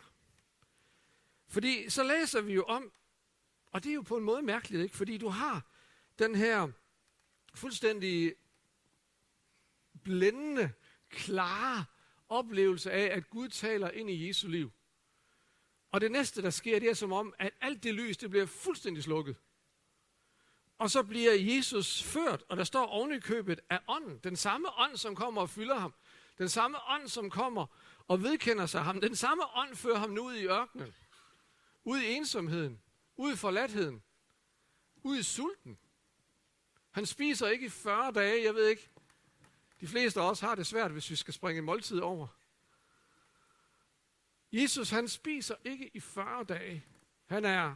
Fordi 1.49 1.91
så 1.91 2.03
læser 2.03 2.41
vi 2.41 2.55
jo 2.55 2.65
om, 2.65 2.93
og 3.67 3.85
det 3.85 3.91
er 3.91 3.95
jo 3.95 4.03
på 4.03 4.17
en 4.17 4.25
måde 4.25 4.43
mærkeligt, 4.43 4.83
ikke? 4.83 4.97
fordi 4.97 5.19
du 5.19 5.29
har 5.29 5.67
den 6.19 6.35
her 6.35 6.69
fuldstændig 7.55 8.35
blændende, 10.03 10.73
klare 11.09 11.85
oplevelse 12.29 12.91
af, 12.93 13.17
at 13.17 13.31
Gud 13.31 13.49
taler 13.49 13.91
ind 13.91 14.11
i 14.11 14.29
Jesu 14.29 14.49
liv. 14.49 14.73
Og 15.99 16.03
det 16.03 16.13
næste, 16.13 16.43
der 16.43 16.51
sker, 16.51 16.79
det 16.79 16.91
er 16.91 16.95
som 16.95 17.13
om, 17.13 17.35
at 17.39 17.53
alt 17.61 17.83
det 17.83 17.95
lys, 17.95 18.17
det 18.17 18.31
bliver 18.31 18.47
fuldstændig 18.47 19.05
slukket. 19.05 19.37
Og 20.79 20.91
så 20.91 21.03
bliver 21.03 21.33
Jesus 21.33 22.03
ført, 22.03 22.45
og 22.49 22.57
der 22.57 22.65
står 22.65 22.87
oven 22.87 23.13
i 23.13 23.21
købet 23.21 23.61
af 23.71 23.81
ånden. 23.89 24.19
Den 24.25 24.37
samme 24.37 24.69
ånd, 24.79 24.97
som 24.97 25.15
kommer 25.15 25.41
og 25.41 25.51
fylder 25.51 25.75
ham. 25.79 25.95
Den 26.39 26.49
samme 26.49 26.79
ånd, 26.89 27.09
som 27.09 27.31
kommer 27.31 27.67
og 28.09 28.23
vedkender 28.23 28.67
sig 28.67 28.83
ham. 28.83 29.01
Den 29.01 29.17
samme 29.17 29.45
ånd 29.57 29.77
fører 29.77 29.99
ham 29.99 30.11
nu 30.11 30.27
ud 30.27 30.35
i 30.35 30.47
ørkenen. 30.47 30.95
Ud 31.85 32.01
i 32.01 32.13
ensomheden. 32.13 32.81
Ud 33.17 33.33
i 33.33 33.37
forladtheden. 33.37 34.03
Ud 35.03 35.19
i 35.19 35.23
sulten. 35.23 35.79
Han 36.91 37.07
spiser 37.07 37.49
ikke 37.49 37.67
i 37.67 37.69
40 37.71 38.13
dage, 38.13 38.45
jeg 38.45 38.55
ved 38.55 38.67
ikke. 38.69 38.89
De 39.81 39.87
fleste 39.87 40.21
af 40.21 40.31
os 40.31 40.41
har 40.41 40.55
det 40.55 40.67
svært, 40.67 40.91
hvis 40.91 41.11
vi 41.11 41.17
skal 41.17 41.35
springe 41.35 41.59
en 41.59 41.65
måltid 41.65 42.01
over. 42.01 42.38
Jesus, 44.53 44.91
han 44.91 45.09
spiser 45.09 45.55
ikke 45.65 45.91
i 45.95 46.01
40 46.01 46.45
dage. 46.45 46.85
Han 47.27 47.45
er 47.45 47.75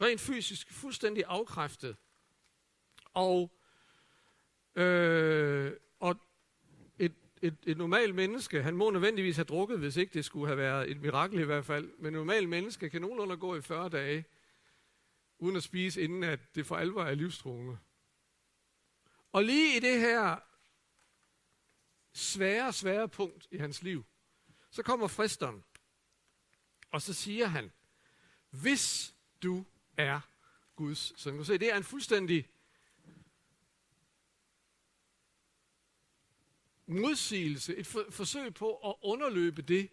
rent 0.00 0.20
fysisk 0.20 0.72
fuldstændig 0.72 1.24
afkræftet. 1.26 1.96
Og, 3.14 3.58
øh, 4.74 5.72
og 6.00 6.20
et, 6.98 7.14
et 7.42 7.56
et 7.66 7.78
normalt 7.78 8.14
menneske, 8.14 8.62
han 8.62 8.76
må 8.76 8.90
nødvendigvis 8.90 9.36
have 9.36 9.44
drukket, 9.44 9.78
hvis 9.78 9.96
ikke 9.96 10.14
det 10.14 10.24
skulle 10.24 10.46
have 10.46 10.58
været 10.58 10.90
et 10.90 11.00
mirakel 11.00 11.38
i 11.38 11.44
hvert 11.44 11.64
fald, 11.64 11.92
men 11.98 12.06
et 12.06 12.12
normalt 12.12 12.48
menneske 12.48 12.90
kan 12.90 13.00
nogenlunde 13.00 13.36
gå 13.36 13.56
i 13.56 13.60
40 13.60 13.88
dage, 13.88 14.24
uden 15.38 15.56
at 15.56 15.62
spise, 15.62 16.02
inden 16.02 16.22
at 16.22 16.54
det 16.54 16.66
for 16.66 16.76
alvor 16.76 17.04
er 17.04 17.14
livstruende. 17.14 17.78
Og 19.32 19.44
lige 19.44 19.76
i 19.76 19.80
det 19.80 20.00
her 20.00 20.36
svære, 22.12 22.72
svære 22.72 23.08
punkt 23.08 23.48
i 23.50 23.56
hans 23.56 23.82
liv, 23.82 24.04
så 24.70 24.82
kommer 24.82 25.06
fristeren, 25.06 25.64
og 26.94 27.02
så 27.02 27.12
siger 27.12 27.46
han, 27.46 27.72
hvis 28.50 29.14
du 29.42 29.64
er 29.96 30.20
Guds 30.76 31.20
søn. 31.20 31.36
Du 31.36 31.44
se, 31.44 31.58
det 31.58 31.72
er 31.72 31.76
en 31.76 31.84
fuldstændig 31.84 32.48
modsigelse, 36.86 37.76
et 37.76 37.86
for, 37.86 38.04
forsøg 38.10 38.54
på 38.54 38.76
at 38.76 38.94
underløbe 39.02 39.62
det, 39.62 39.90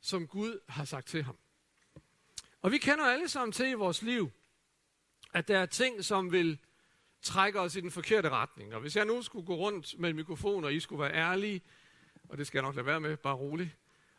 som 0.00 0.26
Gud 0.26 0.60
har 0.68 0.84
sagt 0.84 1.08
til 1.08 1.22
ham. 1.22 1.36
Og 2.62 2.72
vi 2.72 2.78
kender 2.78 3.04
alle 3.04 3.28
sammen 3.28 3.52
til 3.52 3.68
i 3.68 3.74
vores 3.74 4.02
liv, 4.02 4.30
at 5.32 5.48
der 5.48 5.58
er 5.58 5.66
ting, 5.66 6.04
som 6.04 6.32
vil 6.32 6.58
trække 7.22 7.60
os 7.60 7.76
i 7.76 7.80
den 7.80 7.90
forkerte 7.90 8.30
retning. 8.30 8.74
Og 8.74 8.80
hvis 8.80 8.96
jeg 8.96 9.04
nu 9.04 9.22
skulle 9.22 9.46
gå 9.46 9.54
rundt 9.54 9.98
med 9.98 10.10
en 10.10 10.16
mikrofon, 10.16 10.64
og 10.64 10.74
I 10.74 10.80
skulle 10.80 11.02
være 11.02 11.14
ærlige, 11.14 11.62
og 12.28 12.38
det 12.38 12.46
skal 12.46 12.58
jeg 12.58 12.62
nok 12.62 12.74
lade 12.74 12.86
være 12.86 13.00
med, 13.00 13.16
bare 13.16 13.36
roligt, 13.36 13.70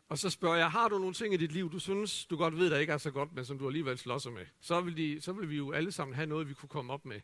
og 0.10 0.18
så 0.18 0.30
spørger 0.30 0.58
jeg, 0.58 0.72
har 0.72 0.88
du 0.88 1.00
nogle 1.00 1.13
ting 1.13 1.34
i 1.34 1.38
dit 1.38 1.51
liv, 1.51 1.72
du 1.72 1.80
synes, 1.80 2.25
du 2.25 2.38
godt 2.38 2.58
ved, 2.58 2.70
der 2.70 2.78
ikke 2.78 2.94
er 2.94 2.98
så 2.98 3.12
godt, 3.12 3.34
men 3.34 3.46
som 3.46 3.60
du 3.60 3.68
alligevel 3.68 3.98
slåsser 3.98 4.32
med? 4.32 4.46
Så 4.62 4.82
vil, 4.82 4.98
de, 4.98 5.22
så 5.22 5.34
vil 5.34 5.50
vi 5.50 5.58
jo 5.58 5.72
alle 5.72 5.92
sammen 5.92 6.16
have 6.16 6.28
noget, 6.28 6.50
vi 6.50 6.54
kunne 6.54 6.70
komme 6.70 6.94
op 6.94 7.06
med. 7.06 7.22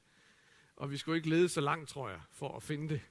Og 0.76 0.92
vi 0.92 0.98
skulle 0.98 1.18
ikke 1.18 1.30
lede 1.30 1.50
så 1.50 1.62
langt, 1.62 1.90
tror 1.90 2.10
jeg, 2.10 2.22
for 2.32 2.56
at 2.56 2.64
finde 2.64 2.90
det. 2.90 3.02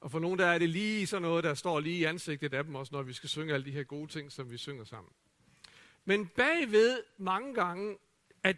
Og 0.00 0.10
for 0.10 0.18
nogle 0.18 0.38
der 0.38 0.46
er 0.46 0.58
det 0.58 0.68
lige 0.68 1.06
sådan 1.06 1.22
noget, 1.22 1.44
der 1.44 1.54
står 1.54 1.80
lige 1.80 1.98
i 1.98 2.04
ansigtet 2.04 2.54
af 2.54 2.64
dem 2.64 2.74
også, 2.74 2.94
når 2.94 3.02
vi 3.02 3.12
skal 3.12 3.28
synge 3.28 3.54
alle 3.54 3.66
de 3.66 3.70
her 3.70 3.82
gode 3.82 4.06
ting, 4.06 4.32
som 4.32 4.50
vi 4.50 4.56
synger 4.56 4.84
sammen. 4.84 5.12
Men 6.04 6.26
bagved 6.26 7.02
mange 7.18 7.54
gange 7.54 7.96
at 8.42 8.56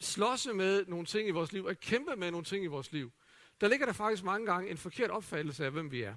slåsse 0.00 0.52
med 0.52 0.86
nogle 0.86 1.06
ting 1.06 1.28
i 1.28 1.30
vores 1.30 1.52
liv, 1.52 1.66
at 1.66 1.80
kæmpe 1.80 2.16
med 2.16 2.30
nogle 2.30 2.44
ting 2.44 2.64
i 2.64 2.66
vores 2.66 2.92
liv, 2.92 3.12
der 3.60 3.68
ligger 3.68 3.86
der 3.86 3.92
faktisk 3.92 4.24
mange 4.24 4.46
gange 4.46 4.70
en 4.70 4.76
forkert 4.76 5.10
opfattelse 5.10 5.64
af, 5.64 5.70
hvem 5.70 5.90
vi 5.90 6.02
er. 6.02 6.14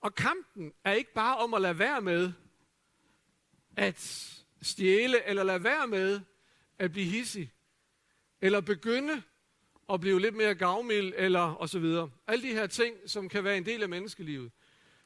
Og 0.00 0.14
kampen 0.14 0.72
er 0.84 0.92
ikke 0.92 1.12
bare 1.14 1.36
om 1.36 1.54
at 1.54 1.60
lade 1.60 1.78
være 1.78 2.00
med 2.00 2.32
at 3.76 4.00
stjæle, 4.62 5.26
eller 5.26 5.42
lade 5.42 5.64
være 5.64 5.86
med 5.86 6.20
at 6.78 6.92
blive 6.92 7.06
hissig, 7.06 7.52
eller 8.40 8.60
begynde 8.60 9.22
at 9.92 10.00
blive 10.00 10.20
lidt 10.20 10.34
mere 10.34 10.54
gavmild, 10.54 11.12
eller 11.16 11.40
og 11.40 11.68
så 11.68 11.78
videre. 11.78 12.10
Alle 12.26 12.48
de 12.48 12.54
her 12.54 12.66
ting, 12.66 12.96
som 13.06 13.28
kan 13.28 13.44
være 13.44 13.56
en 13.56 13.66
del 13.66 13.82
af 13.82 13.88
menneskelivet. 13.88 14.52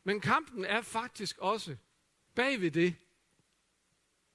Men 0.04 0.20
kampen 0.20 0.64
er 0.64 0.82
faktisk 0.82 1.38
også 1.38 1.76
bagved 2.34 2.70
det. 2.70 2.94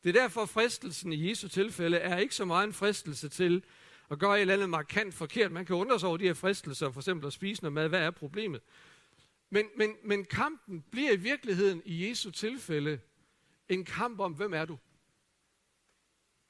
Det 0.04 0.10
er 0.10 0.22
derfor, 0.22 0.46
fristelsen 0.46 1.14
i 1.14 1.30
Jesu 1.30 1.48
tilfælde 1.48 1.98
er 1.98 2.18
ikke 2.18 2.36
så 2.36 2.46
meget 2.46 2.68
en 2.68 2.74
fristelse 2.74 3.30
til 3.30 3.64
at 4.12 4.20
gøre 4.20 4.36
et 4.38 4.42
eller 4.42 4.54
andet 4.54 4.70
markant 4.70 5.14
forkert. 5.14 5.52
Man 5.52 5.66
kan 5.66 5.76
undre 5.76 6.00
sig 6.00 6.10
over 6.10 6.18
de 6.18 6.26
her 6.26 6.34
fristelser, 6.34 6.92
for 6.92 7.00
eksempel 7.00 7.28
at 7.28 7.34
spise 7.34 7.64
noget 7.64 7.74
mad. 7.74 7.90
Hvad 7.90 8.02
er 8.02 8.12
problemet? 8.12 8.62
Men, 9.50 9.70
men, 9.78 9.98
men 10.04 10.26
kampen 10.26 10.82
bliver 10.82 11.12
i 11.12 11.16
virkeligheden 11.16 11.82
i 11.86 12.10
Jesu 12.10 12.32
tilfælde 12.32 13.02
en 13.70 13.86
kamp 13.86 14.20
om, 14.20 14.34
hvem 14.34 14.54
er 14.54 14.66
du? 14.66 14.80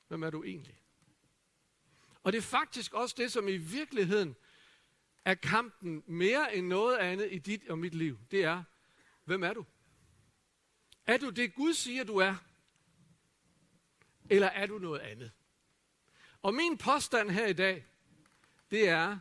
Hvem 0.07 0.23
er 0.23 0.29
du 0.29 0.43
egentlig? 0.43 0.81
Og 2.23 2.31
det 2.31 2.37
er 2.37 2.41
faktisk 2.41 2.93
også 2.93 3.15
det, 3.17 3.31
som 3.31 3.47
i 3.47 3.57
virkeligheden 3.57 4.35
er 5.25 5.35
kampen 5.35 6.03
mere 6.07 6.55
end 6.55 6.67
noget 6.67 6.97
andet 6.97 7.27
i 7.31 7.37
dit 7.37 7.69
og 7.69 7.79
mit 7.79 7.95
liv. 7.95 8.19
Det 8.31 8.43
er, 8.43 8.63
hvem 9.23 9.43
er 9.43 9.53
du? 9.53 9.65
Er 11.05 11.17
du 11.17 11.29
det, 11.29 11.55
Gud 11.55 11.73
siger, 11.73 12.03
du 12.03 12.17
er? 12.17 12.35
Eller 14.29 14.47
er 14.47 14.65
du 14.65 14.77
noget 14.79 14.99
andet? 14.99 15.31
Og 16.41 16.53
min 16.53 16.77
påstand 16.77 17.29
her 17.29 17.47
i 17.47 17.53
dag, 17.53 17.85
det 18.71 18.89
er, 18.89 19.19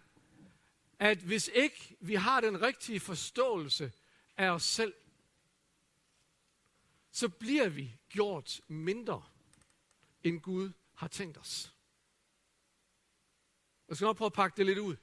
at 0.99 1.19
hvis 1.19 1.51
ikke 1.55 1.97
vi 2.01 2.15
har 2.15 2.41
den 2.41 2.63
rigtige 2.63 3.01
forståelse 3.01 3.93
af 4.37 4.51
os 4.51 4.63
selv, 4.63 4.95
så 7.11 7.29
bliver 7.29 7.69
vi 7.69 7.97
gjort 8.09 8.61
mindre, 8.69 9.25
end 10.23 10.41
Gud 10.41 10.71
har 10.95 11.09
tænkt 11.09 11.39
os. 11.39 11.75
Jeg 13.89 13.97
skal 13.97 14.05
nok 14.07 14.17
prøve 14.17 14.27
at 14.27 14.33
pakke 14.33 14.57
det 14.57 14.67
lidt 14.67 14.79
ud. 14.79 14.97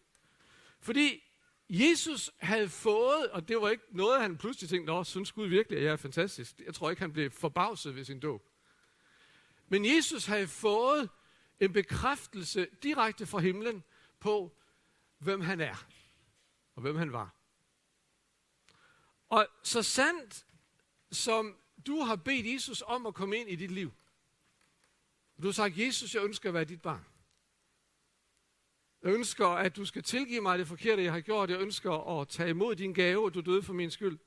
Fordi 0.79 1.23
Jesus 1.69 2.31
havde 2.37 2.69
fået, 2.69 3.29
og 3.31 3.47
det 3.47 3.61
var 3.61 3.69
ikke 3.69 3.83
noget, 3.89 4.21
han 4.21 4.37
pludselig 4.37 4.69
tænkte, 4.69 4.93
Nå, 4.93 5.03
synes 5.03 5.31
Gud 5.31 5.47
virkelig, 5.47 5.77
at 5.77 5.85
jeg 5.85 5.91
er 5.91 5.97
fantastisk. 5.97 6.61
Jeg 6.65 6.75
tror 6.75 6.89
ikke, 6.89 7.01
han 7.01 7.13
blev 7.13 7.31
forbavset 7.31 7.95
ved 7.95 8.03
sin 8.03 8.19
dåb. 8.19 8.49
Men 9.67 9.85
Jesus 9.85 10.25
havde 10.25 10.47
fået 10.47 11.09
en 11.59 11.73
bekræftelse 11.73 12.67
direkte 12.83 13.25
fra 13.25 13.39
himlen 13.39 13.83
på, 14.19 14.57
hvem 15.17 15.41
han 15.41 15.62
er 15.62 15.86
og 16.75 16.81
hvem 16.81 16.95
han 16.95 17.12
var. 17.12 17.36
Og 19.29 19.48
så 19.63 19.84
sandt 19.84 20.45
som 21.12 21.57
du 21.88 22.00
har 22.00 22.15
bedt 22.15 22.53
Jesus 22.53 22.84
om 22.88 23.05
at 23.05 23.13
komme 23.13 23.38
ind 23.38 23.50
i 23.50 23.55
dit 23.55 23.72
liv. 23.72 23.93
Du 25.41 25.48
har 25.48 25.51
sagt, 25.51 25.77
Jesus, 25.77 26.15
jeg 26.15 26.24
ønsker 26.24 26.50
at 26.50 26.53
være 26.53 26.63
dit 26.63 26.81
barn. 26.81 27.05
Jeg 29.03 29.13
ønsker, 29.13 29.48
at 29.48 29.75
du 29.75 29.86
skal 29.86 30.03
tilgive 30.03 30.41
mig 30.41 30.60
det 30.60 30.67
forkerte, 30.67 31.03
jeg 31.03 31.13
har 31.13 31.22
gjort. 31.22 31.50
Jeg 31.50 31.60
ønsker 31.60 32.19
at 32.22 32.27
tage 32.27 32.50
imod 32.50 32.75
din 32.75 32.93
gave, 32.93 33.25
og 33.25 33.34
du 33.34 33.41
døde 33.41 33.63
for 33.63 33.74
min 33.74 33.91
skyld. 33.91 34.19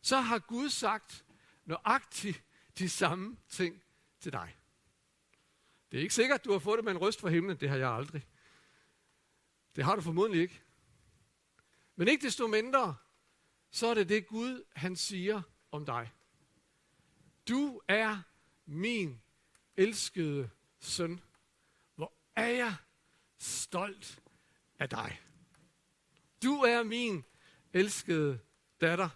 Så 0.00 0.20
har 0.20 0.38
Gud 0.38 0.68
sagt 0.68 1.24
nøjagtigt 1.64 2.42
de 2.78 2.88
samme 2.88 3.36
ting 3.48 3.82
til 4.20 4.32
dig. 4.32 4.56
Det 5.90 5.98
er 5.98 6.02
ikke 6.02 6.14
sikkert, 6.14 6.40
at 6.40 6.44
du 6.44 6.52
har 6.52 6.58
fået 6.58 6.76
det 6.76 6.84
med 6.84 6.92
en 6.92 6.98
røst 6.98 7.20
fra 7.20 7.28
himlen. 7.28 7.56
Det 7.56 7.68
har 7.68 7.76
jeg 7.76 7.90
aldrig. 7.90 8.26
Det 9.76 9.84
har 9.84 9.96
du 9.96 10.02
formodentlig 10.02 10.42
ikke. 10.42 10.62
Men 11.96 12.08
ikke 12.08 12.26
desto 12.26 12.46
mindre, 12.46 12.96
så 13.70 13.86
er 13.86 13.94
det 13.94 14.08
det 14.08 14.26
Gud, 14.26 14.64
han 14.72 14.96
siger 14.96 15.42
om 15.70 15.86
dig. 15.86 16.10
Du 17.48 17.80
er 17.88 18.22
min 18.66 19.20
elskede 19.76 20.50
søn. 20.80 21.20
Hvor 21.94 22.12
er 22.36 22.46
jeg 22.46 22.76
stolt 23.38 24.22
af 24.78 24.88
dig. 24.88 25.20
Du 26.42 26.52
er 26.54 26.82
min 26.82 27.24
elskede 27.72 28.38
datter. 28.80 29.08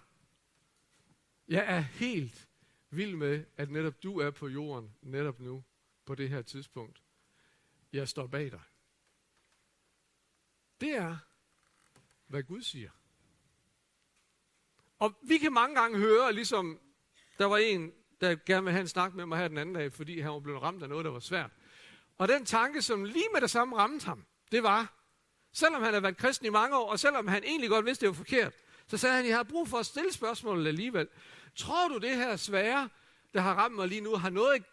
Jeg 1.48 1.64
er 1.66 1.80
helt 1.80 2.48
vild 2.90 3.16
med, 3.16 3.44
at 3.56 3.70
netop 3.70 4.02
du 4.02 4.18
er 4.18 4.30
på 4.30 4.48
jorden 4.48 4.94
netop 5.02 5.40
nu, 5.40 5.64
på 6.04 6.14
det 6.14 6.28
her 6.28 6.42
tidspunkt. 6.42 7.02
Jeg 7.92 8.08
står 8.08 8.26
bag 8.26 8.52
dig. 8.52 8.62
Det 10.80 10.94
er, 10.94 11.16
hvad 12.26 12.42
Gud 12.42 12.62
siger. 12.62 12.90
Og 14.98 15.14
vi 15.22 15.38
kan 15.38 15.52
mange 15.52 15.80
gange 15.80 15.98
høre, 15.98 16.32
ligesom 16.32 16.80
der 17.38 17.44
var 17.44 17.56
en, 17.56 17.92
der 18.20 18.36
gerne 18.46 18.64
vil 18.64 18.72
have 18.72 18.80
en 18.80 18.88
snak 18.88 19.14
med 19.14 19.26
mig 19.26 19.38
her 19.38 19.48
den 19.48 19.58
anden 19.58 19.74
dag, 19.74 19.92
fordi 19.92 20.20
han 20.20 20.32
var 20.32 20.40
blevet 20.40 20.62
ramt 20.62 20.82
af 20.82 20.88
noget, 20.88 21.04
der 21.04 21.10
var 21.10 21.20
svært. 21.20 21.50
Og 22.18 22.28
den 22.28 22.44
tanke, 22.44 22.82
som 22.82 23.04
lige 23.04 23.28
med 23.32 23.40
det 23.40 23.50
samme 23.50 23.76
ramte 23.76 24.06
ham, 24.06 24.24
det 24.52 24.62
var, 24.62 24.92
selvom 25.52 25.82
han 25.82 25.92
havde 25.92 26.02
været 26.02 26.16
kristen 26.16 26.46
i 26.46 26.50
mange 26.50 26.76
år, 26.76 26.90
og 26.90 27.00
selvom 27.00 27.28
han 27.28 27.44
egentlig 27.44 27.70
godt 27.70 27.86
vidste, 27.86 28.00
det 28.00 28.08
var 28.08 28.14
forkert, 28.14 28.52
så 28.86 28.96
sagde 28.96 29.16
han, 29.16 29.26
jeg 29.26 29.36
har 29.36 29.42
brug 29.42 29.68
for 29.68 29.78
at 29.78 29.86
stille 29.86 30.12
spørgsmålet 30.12 30.68
alligevel. 30.68 31.08
Tror 31.54 31.88
du, 31.88 31.98
det 31.98 32.16
her 32.16 32.36
svære, 32.36 32.88
der 33.34 33.40
har 33.40 33.54
ramt 33.54 33.74
mig 33.74 33.88
lige 33.88 34.00
nu, 34.00 34.16
har 34.16 34.30
noget 34.30 34.64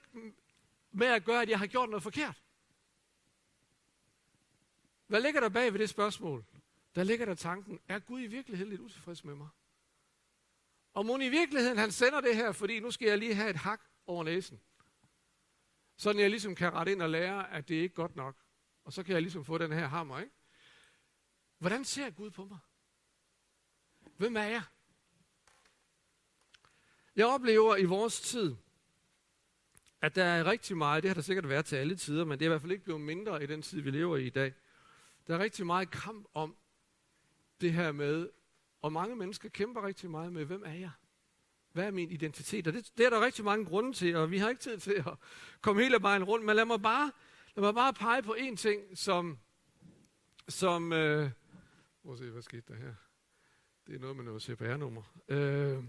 med 0.92 1.08
at 1.08 1.26
gøre, 1.26 1.42
at 1.42 1.50
jeg 1.50 1.60
har 1.60 1.68
gjort 1.68 1.90
noget 1.90 2.04
forkert? 2.04 2.43
Hvad 5.14 5.22
ligger 5.22 5.42
der 5.42 5.50
bag 5.50 5.74
ved 5.74 5.80
det 5.80 5.90
spørgsmål? 5.90 6.46
Der 6.96 7.04
ligger 7.04 7.26
der 7.26 7.36
tanken, 7.36 7.80
er 7.88 8.00
Gud 8.00 8.22
i 8.22 8.28
virkeligheden 8.28 8.70
lidt 8.70 8.82
utilfreds 8.82 9.24
med 9.24 9.36
mig? 9.36 9.48
Og 10.94 11.06
må 11.06 11.18
i 11.18 11.30
virkeligheden, 11.30 11.78
han 11.78 11.92
sender 11.92 12.22
det 12.22 12.36
her, 12.36 12.52
fordi 12.52 12.80
nu 12.80 12.92
skal 12.92 13.08
jeg 13.08 13.18
lige 13.18 13.36
have 13.36 13.50
et 13.50 13.56
hak 13.56 13.82
over 14.06 14.24
næsen. 14.24 14.60
Sådan 15.98 16.22
jeg 16.22 16.30
ligesom 16.30 16.56
kan 16.56 16.74
rette 16.74 16.92
ind 16.92 17.02
og 17.02 17.10
lære, 17.10 17.52
at 17.52 17.68
det 17.68 17.78
er 17.78 17.82
ikke 17.82 17.96
godt 17.96 18.16
nok. 18.16 18.36
Og 18.84 18.94
så 18.94 19.04
kan 19.04 19.14
jeg 19.14 19.22
ligesom 19.22 19.46
få 19.46 19.58
den 19.58 19.72
her 19.72 19.88
hammer, 19.88 20.20
ikke? 20.20 20.32
Hvordan 21.58 21.86
ser 21.86 22.10
Gud 22.10 22.32
på 22.32 22.46
mig? 22.46 22.60
Hvem 24.18 24.36
er 24.36 24.44
jeg? 24.44 24.64
Jeg 27.16 27.26
oplever 27.26 27.76
i 27.76 27.86
vores 27.86 28.22
tid, 28.22 28.56
at 30.02 30.16
der 30.16 30.26
er 30.26 30.46
rigtig 30.46 30.78
meget, 30.78 31.04
det 31.04 31.10
har 31.10 31.16
der 31.16 31.22
sikkert 31.22 31.50
været 31.50 31.66
til 31.66 31.76
alle 31.76 31.96
tider, 31.96 32.26
men 32.26 32.40
det 32.40 32.46
er 32.46 32.48
i 32.48 32.50
hvert 32.50 32.62
fald 32.62 32.72
ikke 32.72 32.84
blevet 32.84 33.02
mindre 33.02 33.44
i 33.44 33.48
den 33.48 33.62
tid, 33.62 33.82
vi 33.82 33.92
lever 33.92 34.18
i 34.18 34.28
i 34.28 34.30
dag. 34.30 34.54
Der 35.28 35.36
er 35.36 35.40
rigtig 35.40 35.66
meget 35.66 35.92
kamp 35.92 36.28
om 36.34 36.56
det 37.62 37.74
her 37.74 37.92
med, 37.92 38.30
og 38.82 38.94
mange 38.94 39.16
mennesker 39.16 39.50
kæmper 39.50 39.86
rigtig 39.86 40.10
meget 40.10 40.34
med, 40.34 40.46
hvem 40.46 40.64
er 40.66 40.74
jeg? 40.74 40.92
Hvad 41.72 41.86
er 41.86 41.92
min 41.92 42.12
identitet? 42.12 42.68
Og 42.68 42.74
det, 42.74 42.92
det 42.98 43.06
er 43.06 43.10
der 43.10 43.26
rigtig 43.26 43.46
mange 43.46 43.66
grunde 43.66 43.94
til, 43.94 44.16
og 44.16 44.32
vi 44.32 44.38
har 44.38 44.50
ikke 44.50 44.62
tid 44.62 44.78
til 44.78 44.94
at 44.94 45.14
komme 45.62 45.84
hele 45.84 45.98
vejen 46.02 46.24
rundt, 46.24 46.46
men 46.46 46.56
lad 46.56 46.66
mig 46.66 46.82
bare, 46.82 47.12
lad 47.56 47.64
mig 47.64 47.74
bare 47.74 47.94
pege 47.94 48.24
på 48.24 48.34
en 48.34 48.58
ting, 48.58 48.98
som, 48.98 49.40
som 50.48 50.94
øh, 50.94 51.30
må 52.04 52.16
se, 52.16 52.30
hvad 52.30 52.42
skete 52.42 52.64
der 52.68 52.76
her? 52.76 52.94
Det 53.88 53.96
er 53.96 54.00
noget 54.00 54.16
med 54.16 54.24
noget 54.24 54.42
CPR-nummer. 54.42 55.04
Øh, 55.28 55.84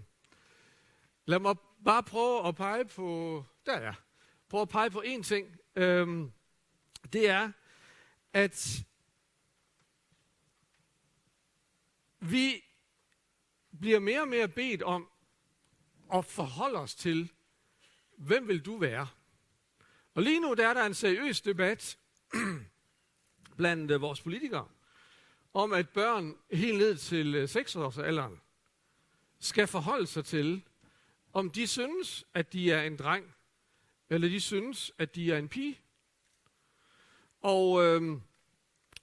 lad 1.25 1.39
mig 1.39 1.55
bare 1.85 2.03
prøve 2.03 2.47
at 2.47 2.55
pege 2.55 2.85
på, 2.85 3.43
der 3.65 3.73
er 3.73 3.93
Prøve 4.49 4.61
at 4.61 4.69
pege 4.69 4.89
på 4.89 5.01
en 5.01 5.23
ting. 5.23 5.57
Øh, 5.75 6.27
det 7.13 7.29
er, 7.29 7.51
at 8.33 8.85
vi 12.31 12.63
bliver 13.79 13.99
mere 13.99 14.21
og 14.21 14.27
mere 14.27 14.47
bedt 14.47 14.83
om 14.83 15.09
at 16.13 16.25
forholde 16.25 16.79
os 16.79 16.95
til, 16.95 17.31
hvem 18.17 18.47
vil 18.47 18.65
du 18.65 18.77
være? 18.77 19.07
Og 20.13 20.23
lige 20.23 20.39
nu 20.39 20.53
der 20.53 20.67
er 20.67 20.73
der 20.73 20.85
en 20.85 20.93
seriøs 20.93 21.41
debat 21.41 21.97
blandt 23.57 23.91
uh, 23.91 24.01
vores 24.01 24.21
politikere, 24.21 24.67
om 25.53 25.73
at 25.73 25.89
børn 25.89 26.37
helt 26.51 26.77
ned 26.77 26.97
til 26.97 27.35
øh, 27.35 27.43
uh, 27.43 27.49
6-årsalderen 27.49 28.41
skal 29.39 29.67
forholde 29.67 30.07
sig 30.07 30.25
til, 30.25 30.63
om 31.33 31.49
de 31.49 31.67
synes, 31.67 32.25
at 32.33 32.53
de 32.53 32.71
er 32.71 32.83
en 32.83 32.97
dreng, 32.97 33.35
eller 34.09 34.29
de 34.29 34.41
synes, 34.41 34.91
at 34.97 35.15
de 35.15 35.31
er 35.31 35.37
en 35.37 35.49
pige. 35.49 35.79
Og 37.41 37.83
øhm, 37.83 38.21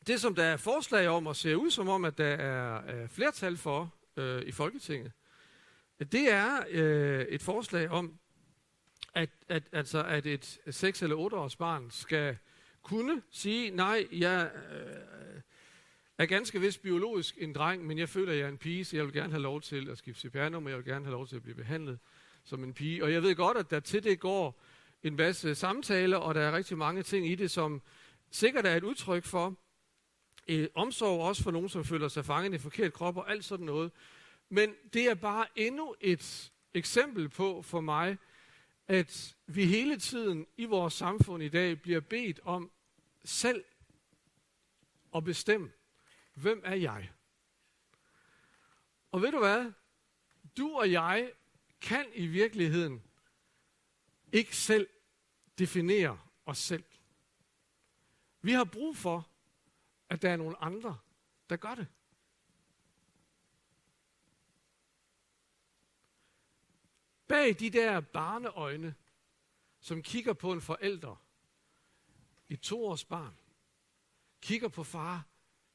det, 0.06 0.20
som 0.20 0.34
der 0.34 0.44
er 0.44 0.56
forslag 0.56 1.08
om, 1.08 1.26
og 1.26 1.36
ser 1.36 1.54
ud 1.54 1.70
som 1.70 1.88
om, 1.88 2.04
at 2.04 2.18
der 2.18 2.24
er, 2.24 3.06
flertal 3.06 3.56
for 3.56 3.94
øh, 4.16 4.42
i 4.42 4.52
Folketinget, 4.52 5.12
det 6.12 6.32
er 6.32 6.64
øh, 6.70 7.26
et 7.28 7.42
forslag 7.42 7.90
om, 7.90 8.18
at, 9.14 9.30
at, 9.48 9.62
altså, 9.72 10.02
at 10.02 10.26
et 10.26 10.58
6- 10.68 11.04
eller 11.04 11.16
8-års 11.16 11.56
barn 11.56 11.90
skal 11.90 12.36
kunne 12.82 13.22
sige, 13.30 13.70
nej, 13.70 14.06
jeg 14.12 14.50
øh, 14.72 15.40
er 16.18 16.26
ganske 16.26 16.60
vist 16.60 16.82
biologisk 16.82 17.34
en 17.38 17.52
dreng, 17.54 17.86
men 17.86 17.98
jeg 17.98 18.08
føler, 18.08 18.32
at 18.32 18.38
jeg 18.38 18.44
er 18.44 18.48
en 18.48 18.58
pige, 18.58 18.84
så 18.84 18.96
jeg 18.96 19.04
vil 19.04 19.12
gerne 19.12 19.32
have 19.32 19.42
lov 19.42 19.60
til 19.60 19.90
at 19.90 19.98
skifte 19.98 20.28
CPR-nummer, 20.28 20.70
jeg 20.70 20.78
vil 20.78 20.86
gerne 20.86 21.04
have 21.04 21.12
lov 21.12 21.26
til 21.26 21.36
at 21.36 21.42
blive 21.42 21.54
behandlet 21.54 21.98
som 22.44 22.64
en 22.64 22.74
pige. 22.74 23.04
Og 23.04 23.12
jeg 23.12 23.22
ved 23.22 23.34
godt, 23.34 23.56
at 23.56 23.70
der 23.70 23.80
til 23.80 24.04
det 24.04 24.20
går 24.20 24.62
en 25.02 25.16
masse 25.16 25.54
samtaler, 25.54 26.16
og 26.16 26.34
der 26.34 26.40
er 26.40 26.52
rigtig 26.52 26.78
mange 26.78 27.02
ting 27.02 27.26
i 27.26 27.34
det, 27.34 27.50
som 27.50 27.82
sikkert 28.30 28.66
er 28.66 28.76
et 28.76 28.84
udtryk 28.84 29.24
for 29.24 29.56
øh, 30.48 30.68
omsorg, 30.74 31.20
også 31.20 31.42
for 31.42 31.50
nogen, 31.50 31.68
som 31.68 31.84
føler 31.84 32.08
sig 32.08 32.24
fanget 32.24 32.54
i 32.54 32.58
forkert 32.58 32.92
krop 32.92 33.16
og 33.16 33.30
alt 33.30 33.44
sådan 33.44 33.66
noget. 33.66 33.92
Men 34.48 34.74
det 34.92 35.06
er 35.06 35.14
bare 35.14 35.46
endnu 35.56 35.94
et 36.00 36.52
eksempel 36.74 37.28
på 37.28 37.62
for 37.62 37.80
mig, 37.80 38.18
at 38.88 39.36
vi 39.46 39.66
hele 39.66 39.98
tiden 39.98 40.46
i 40.56 40.64
vores 40.64 40.94
samfund 40.94 41.42
i 41.42 41.48
dag 41.48 41.82
bliver 41.82 42.00
bedt 42.00 42.40
om 42.44 42.70
selv 43.24 43.64
at 45.14 45.24
bestemme, 45.24 45.72
hvem 46.34 46.62
er 46.64 46.74
jeg? 46.74 47.10
Og 49.12 49.22
ved 49.22 49.32
du 49.32 49.38
hvad? 49.38 49.72
Du 50.56 50.78
og 50.78 50.92
jeg 50.92 51.32
kan 51.80 52.06
i 52.14 52.26
virkeligheden 52.26 53.02
ikke 54.32 54.56
selv 54.56 54.88
definere 55.58 56.18
os 56.46 56.58
selv. 56.58 56.84
Vi 58.42 58.52
har 58.52 58.64
brug 58.64 58.96
for, 58.96 59.28
at 60.12 60.22
der 60.22 60.30
er 60.30 60.36
nogle 60.36 60.56
andre, 60.56 60.98
der 61.50 61.56
gør 61.56 61.74
det. 61.74 61.86
Bag 67.26 67.58
de 67.58 67.70
der 67.70 68.00
barneøjne, 68.00 68.94
som 69.80 70.02
kigger 70.02 70.32
på 70.32 70.52
en 70.52 70.60
forælder, 70.60 71.16
et 72.48 72.60
toårs 72.60 73.04
barn, 73.04 73.36
kigger 74.40 74.68
på 74.68 74.84
far, 74.84 75.26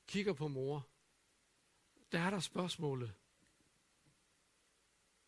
kigger 0.08 0.34
på 0.34 0.48
mor, 0.48 0.88
der 2.12 2.20
er 2.20 2.30
der 2.30 2.40
spørgsmålet, 2.40 3.14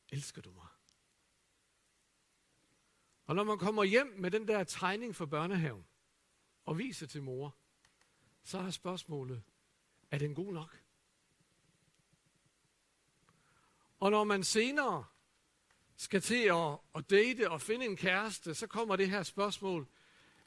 elsker 0.09 0.41
du 0.41 0.51
mig? 0.51 0.67
Og 3.25 3.35
når 3.35 3.43
man 3.43 3.57
kommer 3.57 3.83
hjem 3.83 4.07
med 4.17 4.31
den 4.31 4.47
der 4.47 4.63
tegning 4.63 5.15
for 5.15 5.25
børnehaven, 5.25 5.87
og 6.65 6.77
viser 6.77 7.07
til 7.07 7.23
mor, 7.23 7.55
så 8.49 8.57
er 8.57 8.69
spørgsmålet, 8.69 9.41
er 10.11 10.17
den 10.17 10.35
god 10.35 10.53
nok? 10.53 10.81
Og 13.99 14.11
når 14.11 14.23
man 14.23 14.43
senere 14.43 15.05
skal 15.97 16.21
til 16.21 16.43
at, 16.43 16.77
at 16.95 17.09
date 17.09 17.49
og 17.51 17.61
finde 17.61 17.85
en 17.85 17.95
kæreste, 17.95 18.53
så 18.53 18.67
kommer 18.67 18.95
det 18.95 19.09
her 19.09 19.23
spørgsmål, 19.23 19.87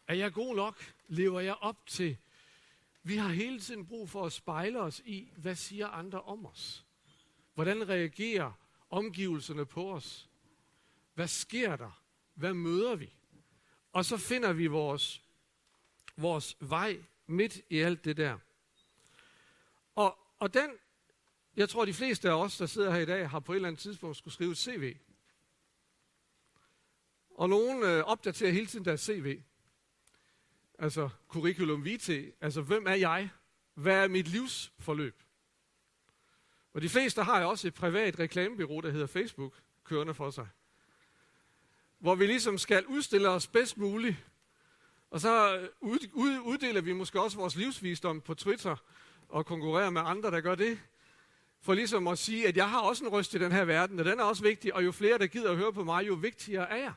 er 0.09 0.15
jeg 0.15 0.33
god 0.33 0.57
nok? 0.57 0.95
Lever 1.09 1.41
jeg 1.41 1.55
op 1.55 1.87
til? 1.87 2.17
Vi 3.03 3.17
har 3.17 3.29
hele 3.29 3.61
tiden 3.61 3.87
brug 3.87 4.11
for 4.11 4.27
at 4.27 4.33
spejle 4.33 4.81
os 4.81 5.03
i, 5.05 5.33
hvad 5.37 5.55
siger 5.55 5.89
andre 5.89 6.21
om 6.23 6.47
os? 6.47 6.87
Hvordan 7.55 7.89
reagerer 7.89 8.53
omgivelserne 8.91 9.67
på 9.67 9.93
os? 9.93 10.31
Hvad 11.15 11.29
sker 11.29 11.77
der? 11.77 12.03
Hvad 12.35 12.55
møder 12.55 12.95
vi? 12.95 13.13
Og 13.93 14.05
så 14.05 14.17
finder 14.17 14.53
vi 14.53 14.67
vores, 14.67 15.23
vores 16.17 16.57
vej 16.61 17.03
midt 17.27 17.61
i 17.71 17.79
alt 17.79 18.05
det 18.05 18.17
der. 18.17 18.39
Og, 19.95 20.19
og 20.39 20.55
den, 20.55 20.71
jeg 21.57 21.69
tror 21.69 21.85
de 21.85 21.95
fleste 21.95 22.31
af 22.31 22.35
os, 22.35 22.57
der 22.57 22.67
sidder 22.67 22.91
her 22.91 23.01
i 23.01 23.05
dag, 23.05 23.31
har 23.31 23.41
på 23.41 23.53
et 23.53 23.57
eller 23.57 23.69
andet 23.69 23.81
tidspunkt 23.81 24.17
skulle 24.17 24.35
skrive 24.35 24.51
et 24.51 24.59
CV. 24.59 24.97
Og 27.31 27.49
nogen 27.49 27.83
øh, 27.83 28.05
opdaterer 28.05 28.53
hele 28.53 28.67
tiden 28.67 28.85
deres 28.85 29.01
CV. 29.01 29.43
Altså 30.79 31.09
curriculum 31.29 31.85
vitae. 31.85 32.33
Altså, 32.41 32.63
hvem 32.63 32.87
er 32.87 32.95
jeg? 32.95 33.31
Hvad 33.75 34.05
er 34.05 34.09
mit 34.09 34.29
livsforløb? 34.29 35.23
Og 36.73 36.83
de 36.83 36.89
fleste 36.89 37.23
har 37.23 37.41
jo 37.41 37.49
også 37.49 37.69
et 37.69 37.75
privat 37.75 38.19
reklamebyrå, 38.19 38.81
der 38.81 38.91
hedder 38.91 39.07
Facebook, 39.07 39.61
kørende 39.85 40.15
for 40.15 40.31
sig. 40.31 40.49
Hvor 41.99 42.15
vi 42.15 42.27
ligesom 42.27 42.59
skal 42.59 42.87
udstille 42.87 43.29
os 43.29 43.47
bedst 43.47 43.77
muligt. 43.77 44.17
Og 45.13 45.21
så 45.21 45.57
øh, 45.57 45.69
ud, 45.81 45.99
ud, 46.13 46.39
uddeler 46.39 46.81
vi 46.81 46.93
måske 46.93 47.21
også 47.21 47.37
vores 47.37 47.57
livsvisdom 47.57 48.21
på 48.21 48.35
Twitter 48.35 48.77
og 49.29 49.47
konkurrerer 49.47 49.91
med 49.91 50.03
andre, 50.05 50.31
der 50.31 50.41
gør 50.41 50.55
det. 50.55 50.81
For 51.61 51.75
ligesom 51.75 52.07
at 52.09 52.19
sige, 52.19 52.49
at 52.49 52.57
jeg 52.57 52.71
har 52.71 52.81
også 52.81 53.05
en 53.05 53.13
røst 53.13 53.35
i 53.35 53.39
den 53.39 53.53
her 53.53 53.65
verden, 53.65 53.99
og 53.99 54.05
den 54.05 54.21
er 54.21 54.25
også 54.25 54.43
vigtig, 54.43 54.75
og 54.75 54.85
jo 54.85 54.93
flere, 54.93 55.19
der 55.19 55.27
gider 55.27 55.51
at 55.51 55.57
høre 55.57 55.73
på 55.73 55.85
mig, 55.85 56.07
jo 56.07 56.15
vigtigere 56.15 56.71
er 56.71 56.77
jeg. 56.77 56.93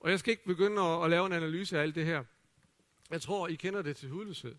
Og 0.00 0.10
jeg 0.10 0.18
skal 0.18 0.30
ikke 0.30 0.44
begynde 0.44 0.82
at, 0.82 1.04
at 1.04 1.10
lave 1.10 1.26
en 1.26 1.32
analyse 1.32 1.78
af 1.78 1.82
alt 1.82 1.94
det 1.94 2.06
her. 2.06 2.24
Jeg 3.10 3.22
tror, 3.22 3.48
I 3.48 3.54
kender 3.54 3.82
det 3.82 3.96
til 3.96 4.08
hudløshed. 4.08 4.56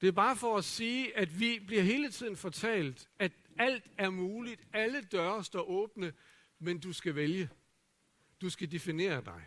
Det 0.00 0.06
er 0.06 0.12
bare 0.12 0.36
for 0.36 0.56
at 0.56 0.64
sige, 0.64 1.16
at 1.16 1.40
vi 1.40 1.64
bliver 1.66 1.82
hele 1.82 2.10
tiden 2.10 2.36
fortalt, 2.36 3.08
at 3.18 3.32
alt 3.58 3.84
er 3.98 4.10
muligt, 4.10 4.60
alle 4.72 5.02
døre 5.02 5.44
står 5.44 5.62
åbne, 5.62 6.12
men 6.58 6.80
du 6.80 6.92
skal 6.92 7.14
vælge. 7.14 7.50
Du 8.40 8.50
skal 8.50 8.72
definere 8.72 9.24
dig. 9.24 9.46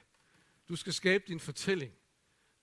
Du 0.71 0.75
skal 0.75 0.93
skabe 0.93 1.23
din 1.27 1.39
fortælling. 1.39 1.93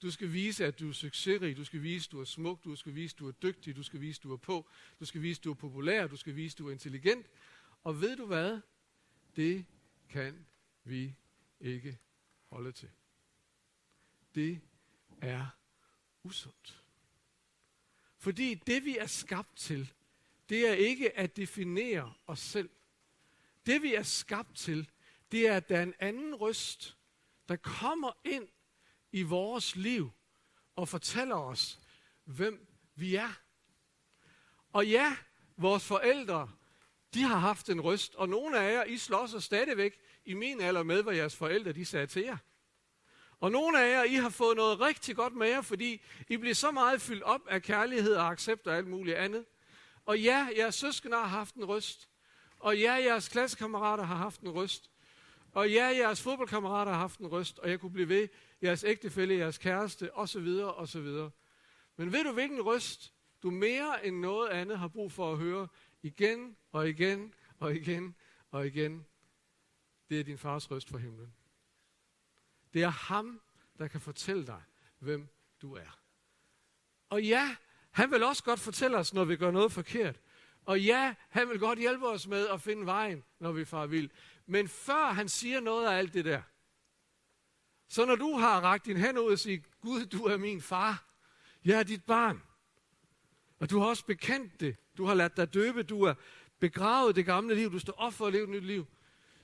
Du 0.02 0.10
skal 0.10 0.32
vise, 0.32 0.66
at 0.66 0.78
du 0.78 0.88
er 0.88 0.92
succesrig. 0.92 1.56
Du 1.56 1.64
skal 1.64 1.82
vise, 1.82 2.08
at 2.08 2.12
du 2.12 2.20
er 2.20 2.24
smuk. 2.24 2.64
Du 2.64 2.76
skal 2.76 2.94
vise, 2.94 3.14
at 3.14 3.18
du 3.18 3.28
er 3.28 3.32
dygtig. 3.32 3.76
Du 3.76 3.82
skal 3.82 4.00
vise, 4.00 4.18
at 4.18 4.22
du 4.22 4.32
er 4.32 4.36
på. 4.36 4.68
Du 5.00 5.04
skal 5.04 5.22
vise, 5.22 5.40
at 5.40 5.44
du 5.44 5.50
er 5.50 5.54
populær. 5.54 6.06
Du 6.06 6.16
skal 6.16 6.36
vise, 6.36 6.54
at 6.54 6.58
du 6.58 6.68
er 6.68 6.72
intelligent. 6.72 7.26
Og 7.84 8.00
ved 8.00 8.16
du 8.16 8.26
hvad? 8.26 8.60
Det 9.36 9.66
kan 10.08 10.46
vi 10.84 11.14
ikke 11.60 11.98
holde 12.46 12.72
til. 12.72 12.90
Det 14.34 14.60
er 15.20 15.46
usundt. 16.22 16.82
Fordi 18.18 18.54
det 18.54 18.84
vi 18.84 18.98
er 18.98 19.06
skabt 19.06 19.56
til, 19.56 19.92
det 20.48 20.68
er 20.68 20.74
ikke 20.74 21.18
at 21.18 21.36
definere 21.36 22.14
os 22.26 22.40
selv. 22.40 22.70
Det 23.66 23.82
vi 23.82 23.94
er 23.94 24.02
skabt 24.02 24.56
til, 24.56 24.90
det 25.32 25.48
er, 25.48 25.56
at 25.56 25.68
der 25.68 25.78
er 25.78 25.82
en 25.82 25.94
anden 25.98 26.34
røst, 26.34 26.97
der 27.48 27.56
kommer 27.56 28.12
ind 28.24 28.48
i 29.12 29.22
vores 29.22 29.76
liv 29.76 30.10
og 30.76 30.88
fortæller 30.88 31.36
os, 31.36 31.78
hvem 32.24 32.66
vi 32.94 33.14
er. 33.14 33.40
Og 34.72 34.86
ja, 34.86 35.16
vores 35.56 35.84
forældre, 35.84 36.50
de 37.14 37.22
har 37.22 37.38
haft 37.38 37.68
en 37.68 37.80
røst, 37.80 38.14
og 38.14 38.28
nogle 38.28 38.58
af 38.58 38.72
jer, 38.72 38.84
I 38.84 38.98
slås 38.98 39.44
stadigvæk 39.44 39.98
i 40.24 40.34
min 40.34 40.60
alder 40.60 40.82
med, 40.82 41.02
hvad 41.02 41.14
jeres 41.14 41.36
forældre 41.36 41.72
de 41.72 41.84
sagde 41.84 42.06
til 42.06 42.22
jer. 42.22 42.36
Og 43.40 43.52
nogle 43.52 43.82
af 43.82 43.90
jer, 43.90 44.02
I 44.02 44.14
har 44.14 44.28
fået 44.28 44.56
noget 44.56 44.80
rigtig 44.80 45.16
godt 45.16 45.34
med 45.34 45.48
jer, 45.48 45.60
fordi 45.60 46.02
I 46.28 46.36
bliver 46.36 46.54
så 46.54 46.70
meget 46.70 47.02
fyldt 47.02 47.22
op 47.22 47.46
af 47.48 47.62
kærlighed 47.62 48.14
og 48.14 48.28
accept 48.28 48.66
og 48.66 48.76
alt 48.76 48.86
muligt 48.86 49.16
andet. 49.16 49.44
Og 50.04 50.20
ja, 50.20 50.48
jeres 50.56 50.74
søskende 50.74 51.16
har 51.16 51.26
haft 51.26 51.54
en 51.54 51.64
røst. 51.64 52.08
Og 52.58 52.78
ja, 52.78 52.92
jeres 52.92 53.28
klassekammerater 53.28 54.04
har 54.04 54.16
haft 54.16 54.40
en 54.40 54.50
røst. 54.50 54.90
Og 55.52 55.70
ja, 55.70 55.86
jeres 55.86 56.22
fodboldkammerater 56.22 56.92
har 56.92 56.98
haft 56.98 57.20
en 57.20 57.26
røst, 57.26 57.58
og 57.58 57.70
jeg 57.70 57.80
kunne 57.80 57.92
blive 57.92 58.08
ved, 58.08 58.28
jeres 58.62 58.84
ægtefælle, 58.84 59.34
jeres 59.34 59.58
kæreste, 59.58 60.14
osv., 60.14 60.48
osv. 60.76 61.06
Men 61.96 62.12
ved 62.12 62.24
du, 62.24 62.32
hvilken 62.32 62.62
røst 62.62 63.14
du 63.42 63.50
mere 63.50 64.06
end 64.06 64.18
noget 64.18 64.48
andet 64.48 64.78
har 64.78 64.88
brug 64.88 65.12
for 65.12 65.32
at 65.32 65.38
høre 65.38 65.68
igen 66.02 66.56
og 66.72 66.88
igen 66.88 67.34
og 67.58 67.74
igen 67.74 68.14
og 68.50 68.66
igen? 68.66 69.06
Det 70.08 70.20
er 70.20 70.24
din 70.24 70.38
fars 70.38 70.70
røst 70.70 70.88
fra 70.88 70.98
himlen. 70.98 71.34
Det 72.74 72.82
er 72.82 72.88
ham, 72.88 73.40
der 73.78 73.88
kan 73.88 74.00
fortælle 74.00 74.46
dig, 74.46 74.62
hvem 74.98 75.28
du 75.62 75.74
er. 75.74 75.98
Og 77.08 77.22
ja, 77.22 77.56
han 77.90 78.10
vil 78.10 78.22
også 78.22 78.44
godt 78.44 78.60
fortælle 78.60 78.96
os, 78.96 79.14
når 79.14 79.24
vi 79.24 79.36
gør 79.36 79.50
noget 79.50 79.72
forkert. 79.72 80.20
Og 80.64 80.80
ja, 80.80 81.14
han 81.28 81.48
vil 81.48 81.58
godt 81.58 81.78
hjælpe 81.78 82.08
os 82.08 82.26
med 82.26 82.48
at 82.48 82.60
finde 82.60 82.86
vejen, 82.86 83.24
når 83.38 83.52
vi 83.52 83.64
far 83.64 83.86
vild. 83.86 84.10
Men 84.50 84.68
før 84.68 85.12
han 85.12 85.28
siger 85.28 85.60
noget 85.60 85.86
af 85.86 85.98
alt 85.98 86.14
det 86.14 86.24
der, 86.24 86.42
så 87.88 88.04
når 88.04 88.16
du 88.16 88.32
har 88.36 88.60
ragt 88.60 88.86
din 88.86 88.96
hænd 88.96 89.18
ud 89.18 89.32
og 89.32 89.38
siger, 89.38 89.60
Gud, 89.80 90.06
du 90.06 90.24
er 90.24 90.36
min 90.36 90.60
far, 90.60 91.04
jeg 91.64 91.78
er 91.78 91.82
dit 91.82 92.04
barn, 92.04 92.42
og 93.58 93.70
du 93.70 93.78
har 93.78 93.86
også 93.86 94.06
bekendt 94.06 94.60
det, 94.60 94.76
du 94.96 95.04
har 95.04 95.14
ladt 95.14 95.36
dig 95.36 95.54
døbe, 95.54 95.82
du 95.82 96.02
er 96.02 96.14
begravet 96.58 97.16
det 97.16 97.26
gamle 97.26 97.54
liv, 97.54 97.72
du 97.72 97.78
står 97.78 97.92
op 97.92 98.12
for 98.12 98.26
at 98.26 98.32
leve 98.32 98.44
et 98.44 98.50
nyt 98.50 98.64
liv, 98.64 98.86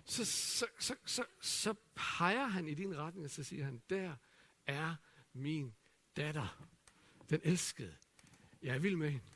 så, 0.04 0.24
så, 0.24 0.66
så, 0.78 0.94
så, 1.06 1.24
så 1.40 1.74
peger 1.94 2.46
han 2.46 2.68
i 2.68 2.74
din 2.74 2.96
retning, 2.96 3.24
og 3.24 3.30
så 3.30 3.42
siger 3.42 3.64
han, 3.64 3.82
der 3.90 4.16
er 4.66 4.94
min 5.32 5.74
datter, 6.16 6.66
den 7.30 7.40
elskede. 7.44 7.96
Jeg 8.62 8.82
vil 8.82 8.98
med 8.98 9.10
hende. 9.10 9.26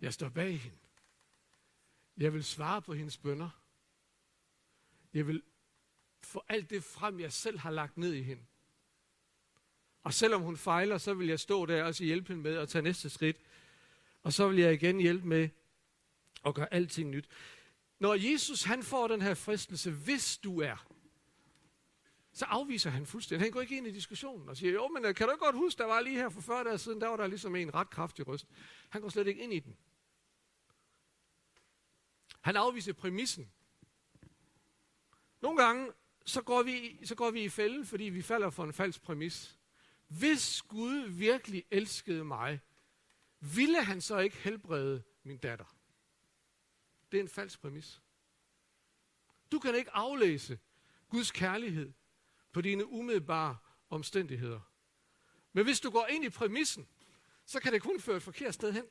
Jeg 0.00 0.14
står 0.14 0.28
bag 0.28 0.60
hende. 0.60 0.78
Jeg 2.16 2.32
vil 2.32 2.44
svare 2.44 2.82
på 2.82 2.94
hendes 2.94 3.18
bønder. 3.18 3.50
Jeg 5.14 5.26
vil 5.26 5.42
få 6.22 6.42
alt 6.48 6.70
det 6.70 6.84
frem, 6.84 7.20
jeg 7.20 7.32
selv 7.32 7.58
har 7.58 7.70
lagt 7.70 7.96
ned 7.96 8.12
i 8.12 8.22
hende. 8.22 8.42
Og 10.02 10.14
selvom 10.14 10.42
hun 10.42 10.56
fejler, 10.56 10.98
så 10.98 11.14
vil 11.14 11.28
jeg 11.28 11.40
stå 11.40 11.66
der 11.66 11.84
og 11.84 11.94
hjælpe 11.94 12.28
hende 12.28 12.42
med 12.42 12.56
at 12.56 12.68
tage 12.68 12.82
næste 12.82 13.10
skridt. 13.10 13.36
Og 14.22 14.32
så 14.32 14.48
vil 14.48 14.58
jeg 14.58 14.72
igen 14.72 15.00
hjælpe 15.00 15.26
med 15.26 15.48
at 16.46 16.54
gøre 16.54 16.74
alting 16.74 17.10
nyt. 17.10 17.28
Når 17.98 18.14
Jesus 18.14 18.62
han 18.62 18.82
får 18.82 19.08
den 19.08 19.22
her 19.22 19.34
fristelse, 19.34 19.90
hvis 19.90 20.38
du 20.38 20.60
er, 20.60 20.86
så 22.32 22.44
afviser 22.44 22.90
han 22.90 23.06
fuldstændig. 23.06 23.44
Han 23.44 23.52
går 23.52 23.60
ikke 23.60 23.76
ind 23.76 23.86
i 23.86 23.90
diskussionen 23.90 24.48
og 24.48 24.56
siger, 24.56 24.72
jo, 24.72 24.88
men 24.88 25.04
øh, 25.04 25.14
kan 25.14 25.28
du 25.28 25.36
godt 25.36 25.56
huske, 25.56 25.78
der 25.78 25.84
var 25.84 26.00
lige 26.00 26.16
her 26.16 26.28
for 26.28 26.40
40 26.40 26.64
dage 26.64 26.78
siden, 26.78 27.00
der 27.00 27.08
var 27.08 27.16
der 27.16 27.26
ligesom 27.26 27.56
en 27.56 27.74
ret 27.74 27.90
kraftig 27.90 28.28
røst. 28.28 28.46
Han 28.88 29.00
går 29.00 29.08
slet 29.08 29.26
ikke 29.26 29.42
ind 29.42 29.52
i 29.52 29.58
den. 29.58 29.76
Han 32.40 32.56
afviser 32.56 32.92
præmissen. 32.92 33.50
Nogle 35.40 35.62
gange, 35.62 35.92
så 36.26 36.42
går 36.42 36.62
vi, 36.62 37.06
så 37.06 37.14
går 37.14 37.30
vi 37.30 37.44
i 37.44 37.48
fælden, 37.48 37.86
fordi 37.86 38.04
vi 38.04 38.22
falder 38.22 38.50
for 38.50 38.64
en 38.64 38.72
falsk 38.72 39.02
præmis. 39.02 39.58
Hvis 40.08 40.62
Gud 40.62 41.08
virkelig 41.08 41.64
elskede 41.70 42.24
mig, 42.24 42.60
ville 43.40 43.84
han 43.84 44.00
så 44.00 44.18
ikke 44.18 44.36
helbrede 44.36 45.02
min 45.22 45.38
datter? 45.38 45.76
Det 47.12 47.18
er 47.18 47.22
en 47.22 47.28
falsk 47.28 47.60
præmis. 47.60 48.02
Du 49.52 49.58
kan 49.58 49.74
ikke 49.74 49.90
aflæse 49.90 50.58
Guds 51.08 51.30
kærlighed 51.30 51.92
på 52.52 52.60
dine 52.60 52.86
umiddelbare 52.86 53.56
omstændigheder. 53.90 54.60
Men 55.52 55.64
hvis 55.64 55.80
du 55.80 55.90
går 55.90 56.06
ind 56.06 56.24
i 56.24 56.28
præmissen, 56.28 56.88
så 57.44 57.60
kan 57.60 57.72
det 57.72 57.82
kun 57.82 58.00
føre 58.00 58.16
et 58.16 58.22
forkert 58.22 58.54
sted 58.54 58.72
hen. 58.72 58.84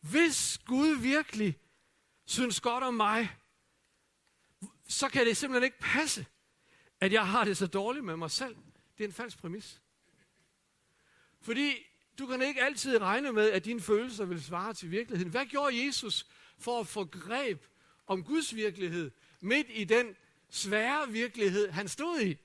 Hvis 0.00 0.58
Gud 0.58 0.96
virkelig 0.96 1.58
synes 2.24 2.60
godt 2.60 2.84
om 2.84 2.94
mig, 2.94 3.36
så 4.88 5.08
kan 5.08 5.26
det 5.26 5.36
simpelthen 5.36 5.64
ikke 5.64 5.78
passe, 5.78 6.26
at 7.00 7.12
jeg 7.12 7.28
har 7.28 7.44
det 7.44 7.56
så 7.56 7.66
dårligt 7.66 8.04
med 8.04 8.16
mig 8.16 8.30
selv. 8.30 8.56
Det 8.98 9.04
er 9.04 9.08
en 9.08 9.14
falsk 9.14 9.38
præmis. 9.38 9.80
Fordi 11.40 11.86
du 12.18 12.26
kan 12.26 12.42
ikke 12.42 12.62
altid 12.62 13.00
regne 13.00 13.32
med, 13.32 13.50
at 13.50 13.64
dine 13.64 13.80
følelser 13.80 14.24
vil 14.24 14.44
svare 14.44 14.74
til 14.74 14.90
virkeligheden. 14.90 15.30
Hvad 15.30 15.46
gjorde 15.46 15.86
Jesus 15.86 16.26
for 16.58 16.80
at 16.80 16.86
få 16.86 17.04
greb 17.04 17.66
om 18.06 18.24
Guds 18.24 18.54
virkelighed 18.54 19.10
midt 19.40 19.66
i 19.70 19.84
den 19.84 20.16
svære 20.50 21.08
virkelighed, 21.08 21.70
han 21.70 21.88
stod 21.88 22.20
i? 22.20 22.36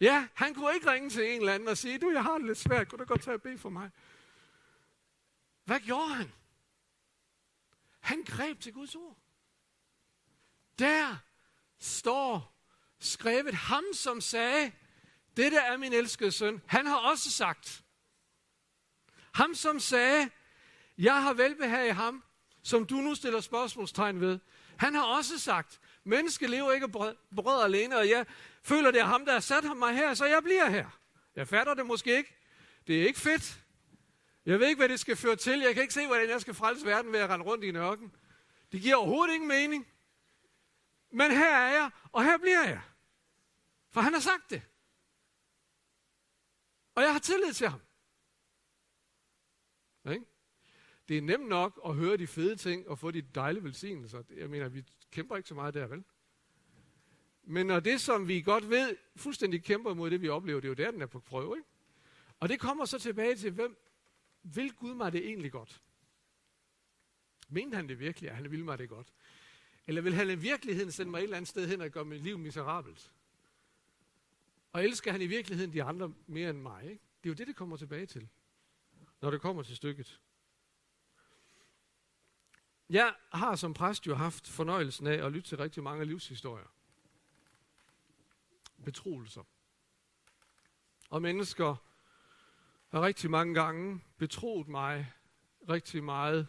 Ja, 0.00 0.28
han 0.34 0.54
kunne 0.54 0.74
ikke 0.74 0.90
ringe 0.90 1.10
til 1.10 1.30
en 1.30 1.40
eller 1.40 1.54
anden 1.54 1.68
og 1.68 1.78
sige, 1.78 1.98
du, 1.98 2.10
jeg 2.10 2.22
har 2.22 2.38
det 2.38 2.46
lidt 2.46 2.58
svært, 2.58 2.88
kunne 2.88 2.98
du 2.98 3.04
godt 3.04 3.22
tage 3.22 3.34
og 3.34 3.42
bede 3.42 3.58
for 3.58 3.70
mig? 3.70 3.90
Hvad 5.64 5.80
gjorde 5.80 6.14
han? 6.14 6.32
Han 8.00 8.22
greb 8.22 8.60
til 8.60 8.72
Guds 8.72 8.94
ord. 8.94 9.16
Der 10.78 11.16
står 11.80 12.54
skrevet 13.00 13.54
ham, 13.54 13.84
som 13.92 14.20
sagde, 14.20 14.72
dette 15.36 15.56
er 15.56 15.76
min 15.76 15.92
elskede 15.92 16.32
søn. 16.32 16.62
Han 16.66 16.86
har 16.86 16.96
også 16.96 17.30
sagt, 17.30 17.82
ham 19.34 19.54
som 19.54 19.80
sagde, 19.80 20.30
jeg 20.98 21.22
har 21.22 21.32
velbehag 21.32 21.86
i 21.86 21.90
ham, 21.90 22.24
som 22.62 22.86
du 22.86 22.94
nu 22.94 23.14
stiller 23.14 23.40
spørgsmålstegn 23.40 24.20
ved. 24.20 24.38
Han 24.76 24.94
har 24.94 25.02
også 25.02 25.38
sagt, 25.38 25.80
menneske 26.04 26.46
lever 26.46 26.72
ikke 26.72 26.88
brød, 26.88 27.14
brød 27.36 27.64
alene, 27.64 27.98
og 27.98 28.08
jeg 28.08 28.26
føler, 28.62 28.90
det 28.90 29.00
er 29.00 29.04
ham, 29.04 29.24
der 29.24 29.32
har 29.32 29.40
sat 29.40 29.76
mig 29.76 29.94
her, 29.94 30.14
så 30.14 30.24
jeg 30.24 30.42
bliver 30.42 30.70
her. 30.70 30.86
Jeg 31.36 31.48
fatter 31.48 31.74
det 31.74 31.86
måske 31.86 32.16
ikke. 32.16 32.36
Det 32.86 33.02
er 33.02 33.06
ikke 33.06 33.20
fedt. 33.20 33.60
Jeg 34.46 34.60
ved 34.60 34.68
ikke, 34.68 34.78
hvad 34.78 34.88
det 34.88 35.00
skal 35.00 35.16
føre 35.16 35.36
til. 35.36 35.60
Jeg 35.60 35.74
kan 35.74 35.82
ikke 35.82 35.94
se, 35.94 36.06
hvordan 36.06 36.28
jeg 36.28 36.40
skal 36.40 36.54
frelse 36.54 36.86
verden 36.86 37.12
ved 37.12 37.20
at 37.20 37.30
rende 37.30 37.44
rundt 37.44 37.64
i 37.64 37.68
en 37.68 37.76
ørken. 37.76 38.12
Det 38.72 38.80
giver 38.80 38.96
overhovedet 38.96 39.34
ingen 39.34 39.48
mening. 39.48 39.86
Men 41.14 41.30
her 41.30 41.56
er 41.56 41.72
jeg, 41.72 41.90
og 42.12 42.24
her 42.24 42.38
bliver 42.38 42.64
jeg. 42.64 42.82
For 43.90 44.00
han 44.00 44.12
har 44.12 44.20
sagt 44.20 44.50
det. 44.50 44.62
Og 46.94 47.02
jeg 47.02 47.12
har 47.12 47.18
tillid 47.18 47.52
til 47.52 47.68
ham. 47.68 47.80
Ikke? 50.12 50.24
Det 51.08 51.18
er 51.18 51.22
nemt 51.22 51.48
nok 51.48 51.80
at 51.86 51.94
høre 51.94 52.16
de 52.16 52.26
fede 52.26 52.56
ting 52.56 52.88
og 52.88 52.98
få 52.98 53.10
de 53.10 53.22
dejlige 53.22 53.64
velsignelser. 53.64 54.22
Jeg 54.30 54.50
mener, 54.50 54.68
vi 54.68 54.84
kæmper 55.10 55.36
ikke 55.36 55.48
så 55.48 55.54
meget 55.54 55.74
der, 55.74 55.86
vel? 55.86 56.04
Men 57.42 57.66
når 57.66 57.80
det, 57.80 58.00
som 58.00 58.28
vi 58.28 58.42
godt 58.42 58.70
ved, 58.70 58.96
fuldstændig 59.16 59.64
kæmper 59.64 59.94
mod 59.94 60.10
det, 60.10 60.22
vi 60.22 60.28
oplever, 60.28 60.60
det 60.60 60.66
er 60.66 60.70
jo 60.70 60.74
der, 60.74 60.90
den 60.90 61.02
er 61.02 61.06
på 61.06 61.20
prøve. 61.20 61.56
Ikke? 61.56 61.68
Og 62.40 62.48
det 62.48 62.60
kommer 62.60 62.84
så 62.84 62.98
tilbage 62.98 63.36
til, 63.36 63.50
hvem 63.50 63.76
vil 64.42 64.72
Gud 64.72 64.94
mig 64.94 65.12
det 65.12 65.26
egentlig 65.26 65.52
godt? 65.52 65.82
Mente 67.48 67.76
han 67.76 67.88
det 67.88 68.00
virkelig, 68.00 68.30
at 68.30 68.36
han 68.36 68.50
ville 68.50 68.64
mig 68.64 68.78
det 68.78 68.88
godt? 68.88 69.12
Eller 69.86 70.02
vil 70.02 70.14
han 70.14 70.30
i 70.30 70.34
virkeligheden 70.34 70.92
sende 70.92 71.10
mig 71.10 71.18
et 71.18 71.22
eller 71.22 71.36
andet 71.36 71.48
sted 71.48 71.68
hen 71.68 71.80
og 71.80 71.90
gøre 71.90 72.04
mit 72.04 72.22
liv 72.22 72.38
miserabelt? 72.38 73.12
Og 74.72 74.84
elsker 74.84 75.12
han 75.12 75.22
i 75.22 75.26
virkeligheden 75.26 75.72
de 75.72 75.82
andre 75.82 76.14
mere 76.26 76.50
end 76.50 76.58
mig? 76.58 76.84
Ikke? 76.84 77.02
Det 77.22 77.28
er 77.28 77.30
jo 77.30 77.34
det, 77.34 77.46
det 77.46 77.56
kommer 77.56 77.76
tilbage 77.76 78.06
til, 78.06 78.28
når 79.20 79.30
det 79.30 79.40
kommer 79.40 79.62
til 79.62 79.76
stykket. 79.76 80.20
Jeg 82.90 83.14
har 83.32 83.56
som 83.56 83.74
præst 83.74 84.06
jo 84.06 84.14
haft 84.14 84.48
fornøjelsen 84.48 85.06
af 85.06 85.26
at 85.26 85.32
lytte 85.32 85.48
til 85.48 85.58
rigtig 85.58 85.82
mange 85.82 86.04
livshistorier. 86.04 86.66
Betroelser. 88.84 89.42
Og 91.10 91.22
mennesker 91.22 91.76
har 92.88 93.02
rigtig 93.02 93.30
mange 93.30 93.54
gange 93.54 94.00
betroet 94.18 94.68
mig 94.68 95.12
rigtig 95.68 96.04
meget 96.04 96.46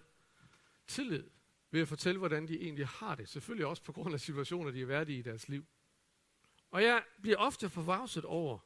tillid 0.88 1.30
ved 1.72 1.82
at 1.82 1.88
fortælle, 1.88 2.20
hvordan 2.20 2.48
de 2.48 2.62
egentlig 2.62 2.88
har 2.88 3.16
det. 3.16 3.30
Selvfølgelig 3.30 3.66
også 3.66 3.84
på 3.84 3.92
grund 3.92 4.14
af 4.14 4.20
situationer, 4.20 4.72
de 4.72 4.80
har 4.80 4.86
været 4.86 5.10
i 5.10 5.18
i 5.18 5.22
deres 5.22 5.50
liv. 5.50 5.66
Og 6.72 6.84
jeg 6.84 7.04
bliver 7.22 7.38
ofte 7.38 7.70
forvarset 7.70 8.26
over, 8.26 8.60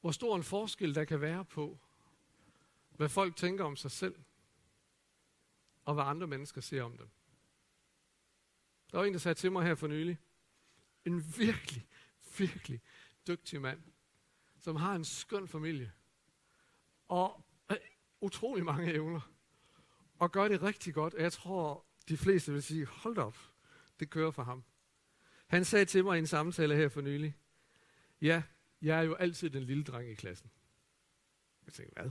hvor 0.00 0.10
stor 0.10 0.36
en 0.36 0.42
forskel 0.42 0.94
der 0.94 1.04
kan 1.04 1.20
være 1.20 1.44
på, 1.44 1.78
hvad 2.90 3.08
folk 3.08 3.36
tænker 3.36 3.64
om 3.64 3.76
sig 3.76 3.90
selv, 3.90 4.14
og 5.84 5.94
hvad 5.94 6.04
andre 6.04 6.26
mennesker 6.26 6.60
ser 6.60 6.82
om 6.82 6.96
dem. 6.96 7.10
Der 8.90 8.98
var 8.98 9.04
en, 9.04 9.12
der 9.12 9.18
sagde 9.18 9.34
til 9.34 9.52
mig 9.52 9.64
her 9.66 9.74
for 9.74 9.86
nylig, 9.86 10.18
en 11.04 11.24
virkelig, 11.38 11.86
virkelig 12.38 12.80
dygtig 13.26 13.60
mand, 13.60 13.82
som 14.58 14.76
har 14.76 14.94
en 14.94 15.04
skøn 15.04 15.48
familie, 15.48 15.92
og 17.08 17.44
øh, 17.70 17.76
utrolig 18.20 18.64
mange 18.64 18.92
evner, 18.92 19.20
og 20.22 20.32
gør 20.32 20.48
det 20.48 20.62
rigtig 20.62 20.94
godt. 20.94 21.14
Og 21.14 21.22
jeg 21.22 21.32
tror, 21.32 21.86
de 22.08 22.16
fleste 22.16 22.52
vil 22.52 22.62
sige, 22.62 22.86
hold 22.86 23.18
op, 23.18 23.38
det 24.00 24.10
kører 24.10 24.30
for 24.30 24.42
ham. 24.42 24.64
Han 25.46 25.64
sagde 25.64 25.84
til 25.84 26.04
mig 26.04 26.16
i 26.16 26.18
en 26.18 26.26
samtale 26.26 26.76
her 26.76 26.88
for 26.88 27.00
nylig, 27.00 27.36
ja, 28.20 28.42
jeg 28.82 28.98
er 28.98 29.02
jo 29.02 29.14
altid 29.14 29.50
den 29.50 29.62
lille 29.62 29.84
dreng 29.84 30.10
i 30.10 30.14
klassen. 30.14 30.50
Jeg 31.66 31.72
tænkte, 31.72 32.02
hvad? 32.02 32.10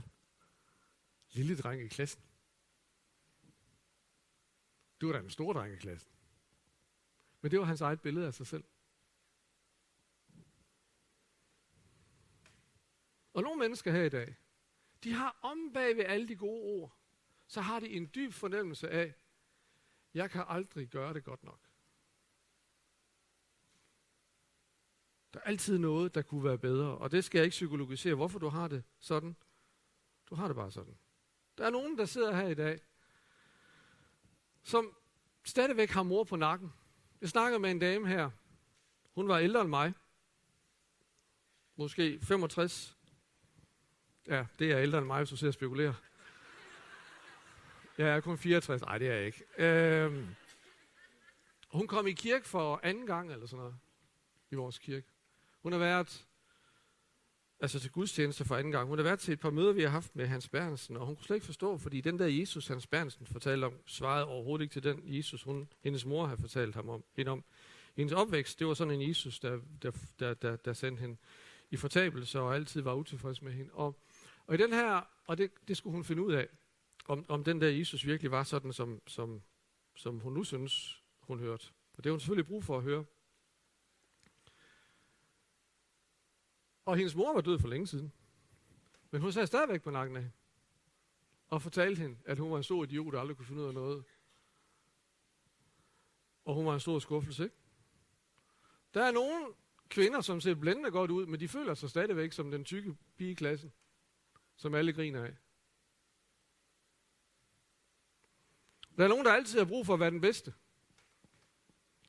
Lille 1.30 1.56
dreng 1.56 1.82
i 1.82 1.88
klassen? 1.88 2.22
Du 5.00 5.08
er 5.08 5.12
da 5.12 5.18
en 5.18 5.30
stor 5.30 5.52
dreng 5.52 5.74
i 5.74 5.76
klassen. 5.76 6.12
Men 7.40 7.50
det 7.50 7.58
var 7.58 7.64
hans 7.64 7.80
eget 7.80 8.00
billede 8.00 8.26
af 8.26 8.34
sig 8.34 8.46
selv. 8.46 8.64
Og 13.32 13.42
nogle 13.42 13.58
mennesker 13.58 13.92
her 13.92 14.02
i 14.02 14.08
dag, 14.08 14.36
de 15.04 15.12
har 15.12 15.38
om 15.42 15.72
bag 15.74 15.96
ved 15.96 16.04
alle 16.04 16.28
de 16.28 16.36
gode 16.36 16.62
ord, 16.62 17.01
så 17.52 17.60
har 17.60 17.80
de 17.80 17.88
en 17.88 18.10
dyb 18.14 18.32
fornemmelse 18.32 18.90
af, 18.90 19.14
jeg 20.14 20.30
kan 20.30 20.44
aldrig 20.48 20.88
gøre 20.88 21.14
det 21.14 21.24
godt 21.24 21.44
nok. 21.44 21.60
Der 25.34 25.40
er 25.40 25.44
altid 25.44 25.78
noget, 25.78 26.14
der 26.14 26.22
kunne 26.22 26.44
være 26.44 26.58
bedre, 26.58 26.98
og 26.98 27.10
det 27.10 27.24
skal 27.24 27.38
jeg 27.38 27.44
ikke 27.44 27.54
psykologisere, 27.54 28.14
hvorfor 28.14 28.38
du 28.38 28.48
har 28.48 28.68
det 28.68 28.84
sådan. 28.98 29.36
Du 30.26 30.34
har 30.34 30.46
det 30.46 30.56
bare 30.56 30.70
sådan. 30.70 30.98
Der 31.58 31.66
er 31.66 31.70
nogen, 31.70 31.98
der 31.98 32.04
sidder 32.04 32.36
her 32.36 32.48
i 32.48 32.54
dag, 32.54 32.80
som 34.62 34.96
stadigvæk 35.44 35.90
har 35.90 36.02
mor 36.02 36.24
på 36.24 36.36
nakken. 36.36 36.72
Jeg 37.20 37.28
snakker 37.28 37.58
med 37.58 37.70
en 37.70 37.78
dame 37.78 38.08
her. 38.08 38.30
Hun 39.14 39.28
var 39.28 39.38
ældre 39.38 39.60
end 39.60 39.70
mig. 39.70 39.92
Måske 41.76 42.20
65. 42.22 42.98
Ja, 44.26 44.46
det 44.58 44.72
er 44.72 44.82
ældre 44.82 44.98
end 44.98 45.06
mig, 45.06 45.18
hvis 45.18 45.30
du 45.30 45.36
ser 45.36 45.48
og 45.48 45.54
spekulerer. 45.54 46.11
Jeg 48.02 48.16
er 48.16 48.20
kun 48.20 48.38
64. 48.38 48.82
Nej, 48.82 48.98
det 48.98 49.08
er 49.08 49.14
jeg 49.14 49.26
ikke. 49.26 49.44
Øhm, 49.58 50.26
hun 51.68 51.86
kom 51.86 52.06
i 52.06 52.12
kirke 52.12 52.48
for 52.48 52.80
anden 52.82 53.06
gang, 53.06 53.32
eller 53.32 53.46
sådan 53.46 53.58
noget, 53.58 53.74
i 54.50 54.54
vores 54.54 54.78
kirke. 54.78 55.06
Hun 55.62 55.72
har 55.72 55.78
været, 55.78 56.26
altså 57.60 57.80
til 57.80 57.90
gudstjeneste 57.90 58.44
for 58.44 58.56
anden 58.56 58.72
gang, 58.72 58.88
hun 58.88 58.98
har 58.98 59.02
været 59.02 59.18
til 59.18 59.32
et 59.32 59.40
par 59.40 59.50
møder, 59.50 59.72
vi 59.72 59.82
har 59.82 59.88
haft 59.88 60.16
med 60.16 60.26
Hans 60.26 60.48
Bernsen, 60.48 60.96
og 60.96 61.06
hun 61.06 61.16
kunne 61.16 61.24
slet 61.24 61.36
ikke 61.36 61.46
forstå, 61.46 61.78
fordi 61.78 62.00
den 62.00 62.18
der 62.18 62.26
Jesus, 62.26 62.66
Hans 62.66 62.86
Bernsen 62.86 63.26
fortalte 63.26 63.64
om, 63.64 63.74
svarede 63.86 64.26
overhovedet 64.26 64.62
ikke 64.62 64.72
til 64.72 64.82
den 64.82 65.02
Jesus, 65.04 65.42
hun, 65.42 65.68
hendes 65.80 66.04
mor 66.04 66.26
har 66.26 66.36
fortalt 66.36 66.74
ham 66.74 66.88
om. 66.88 67.04
Hende 67.16 67.30
om. 67.30 67.44
Hendes 67.96 68.12
opvækst, 68.12 68.58
det 68.58 68.66
var 68.66 68.74
sådan 68.74 69.00
en 69.00 69.08
Jesus, 69.08 69.40
der, 69.40 69.60
der, 69.82 69.90
der, 70.18 70.34
der, 70.34 70.56
der 70.56 70.72
sendte 70.72 71.00
hende 71.00 71.16
i 71.70 71.76
fortabelse 71.76 72.40
og 72.40 72.54
altid 72.54 72.80
var 72.80 72.94
utilfreds 72.94 73.42
med 73.42 73.52
hende. 73.52 73.72
Og, 73.72 73.96
og 74.46 74.54
i 74.54 74.58
den 74.58 74.72
her, 74.72 75.08
og 75.26 75.38
det, 75.38 75.50
det 75.68 75.76
skulle 75.76 75.94
hun 75.94 76.04
finde 76.04 76.22
ud 76.22 76.32
af, 76.32 76.48
om, 77.04 77.24
om 77.28 77.44
den 77.44 77.60
der 77.60 77.68
Jesus 77.68 78.06
virkelig 78.06 78.30
var 78.30 78.42
sådan, 78.42 78.72
som, 78.72 79.02
som, 79.06 79.42
som 79.96 80.18
hun 80.18 80.32
nu 80.32 80.44
synes, 80.44 81.02
hun 81.20 81.38
hørte. 81.38 81.66
Og 81.96 82.04
det 82.04 82.06
har 82.06 82.12
hun 82.12 82.20
selvfølgelig 82.20 82.46
brug 82.46 82.64
for 82.64 82.76
at 82.76 82.82
høre. 82.82 83.04
Og 86.84 86.96
hendes 86.96 87.14
mor 87.14 87.34
var 87.34 87.40
død 87.40 87.58
for 87.58 87.68
længe 87.68 87.86
siden. 87.86 88.12
Men 89.10 89.20
hun 89.20 89.32
sad 89.32 89.46
stadigvæk 89.46 89.82
på 89.82 89.90
nakken 89.90 90.16
af 90.16 90.22
hende. 90.22 90.36
Og 91.48 91.62
fortalte 91.62 92.02
hende, 92.02 92.18
at 92.24 92.38
hun 92.38 92.50
var 92.50 92.56
en 92.56 92.62
stor 92.62 92.84
idiot, 92.84 93.12
der 93.12 93.20
aldrig 93.20 93.36
kunne 93.36 93.46
finde 93.46 93.62
ud 93.62 93.66
af 93.66 93.74
noget. 93.74 94.04
Og 96.44 96.54
hun 96.54 96.66
var 96.66 96.74
en 96.74 96.80
stor 96.80 96.98
skuffelse, 96.98 97.44
ikke? 97.44 97.56
Der 98.94 99.04
er 99.04 99.12
nogle 99.12 99.54
kvinder, 99.88 100.20
som 100.20 100.40
ser 100.40 100.54
blændende 100.54 100.90
godt 100.90 101.10
ud, 101.10 101.26
men 101.26 101.40
de 101.40 101.48
føler 101.48 101.74
sig 101.74 101.90
stadigvæk 101.90 102.32
som 102.32 102.50
den 102.50 102.64
tykke 102.64 102.96
pige 103.16 103.30
i 103.30 103.34
klassen, 103.34 103.72
som 104.56 104.74
alle 104.74 104.92
griner 104.92 105.24
af. 105.24 105.36
Der 109.02 109.06
er 109.06 109.10
nogen, 109.10 109.26
der 109.26 109.32
altid 109.32 109.58
har 109.58 109.64
brug 109.64 109.86
for 109.86 109.94
at 109.94 110.00
være 110.00 110.10
den 110.10 110.20
bedste. 110.20 110.54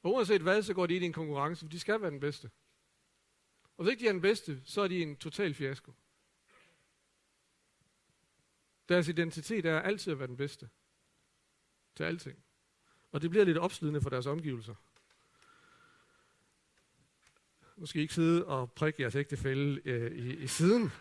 Og 0.04 0.14
uanset 0.14 0.42
hvad, 0.42 0.64
så 0.64 0.74
går 0.74 0.86
de 0.86 0.96
ind 0.96 1.04
i 1.04 1.06
en 1.06 1.14
konkurrence, 1.14 1.66
for 1.66 1.70
de 1.70 1.80
skal 1.80 2.02
være 2.02 2.12
den 2.12 2.20
bedste. 2.20 2.52
Og 3.78 3.84
hvis 3.84 3.92
ikke 3.92 4.02
de 4.02 4.08
er 4.08 4.12
den 4.12 4.22
bedste, 4.22 4.62
så 4.66 4.82
er 4.82 4.88
de 4.88 5.02
en 5.02 5.16
total 5.16 5.54
fiasko. 5.54 5.94
Deres 8.90 9.08
identitet 9.08 9.66
er 9.66 9.80
altid 9.80 10.12
at 10.12 10.20
være 10.20 10.28
den 10.28 10.38
bedste. 10.38 10.70
Til 11.96 12.04
alting. 12.04 12.44
Og 13.12 13.22
det 13.22 13.30
bliver 13.30 13.46
lidt 13.46 13.58
opslidende 13.58 14.02
for 14.02 14.10
deres 14.10 14.26
omgivelser. 14.26 14.76
Nu 17.78 17.86
skal 17.86 18.00
I 18.00 18.02
ikke 18.02 18.14
sidde 18.14 18.46
og 18.46 18.72
prikke 18.72 19.02
jeres 19.02 19.16
ægtefælde 19.16 19.82
øh, 19.86 20.12
i, 20.12 20.36
i 20.36 20.48
siden. 20.48 20.92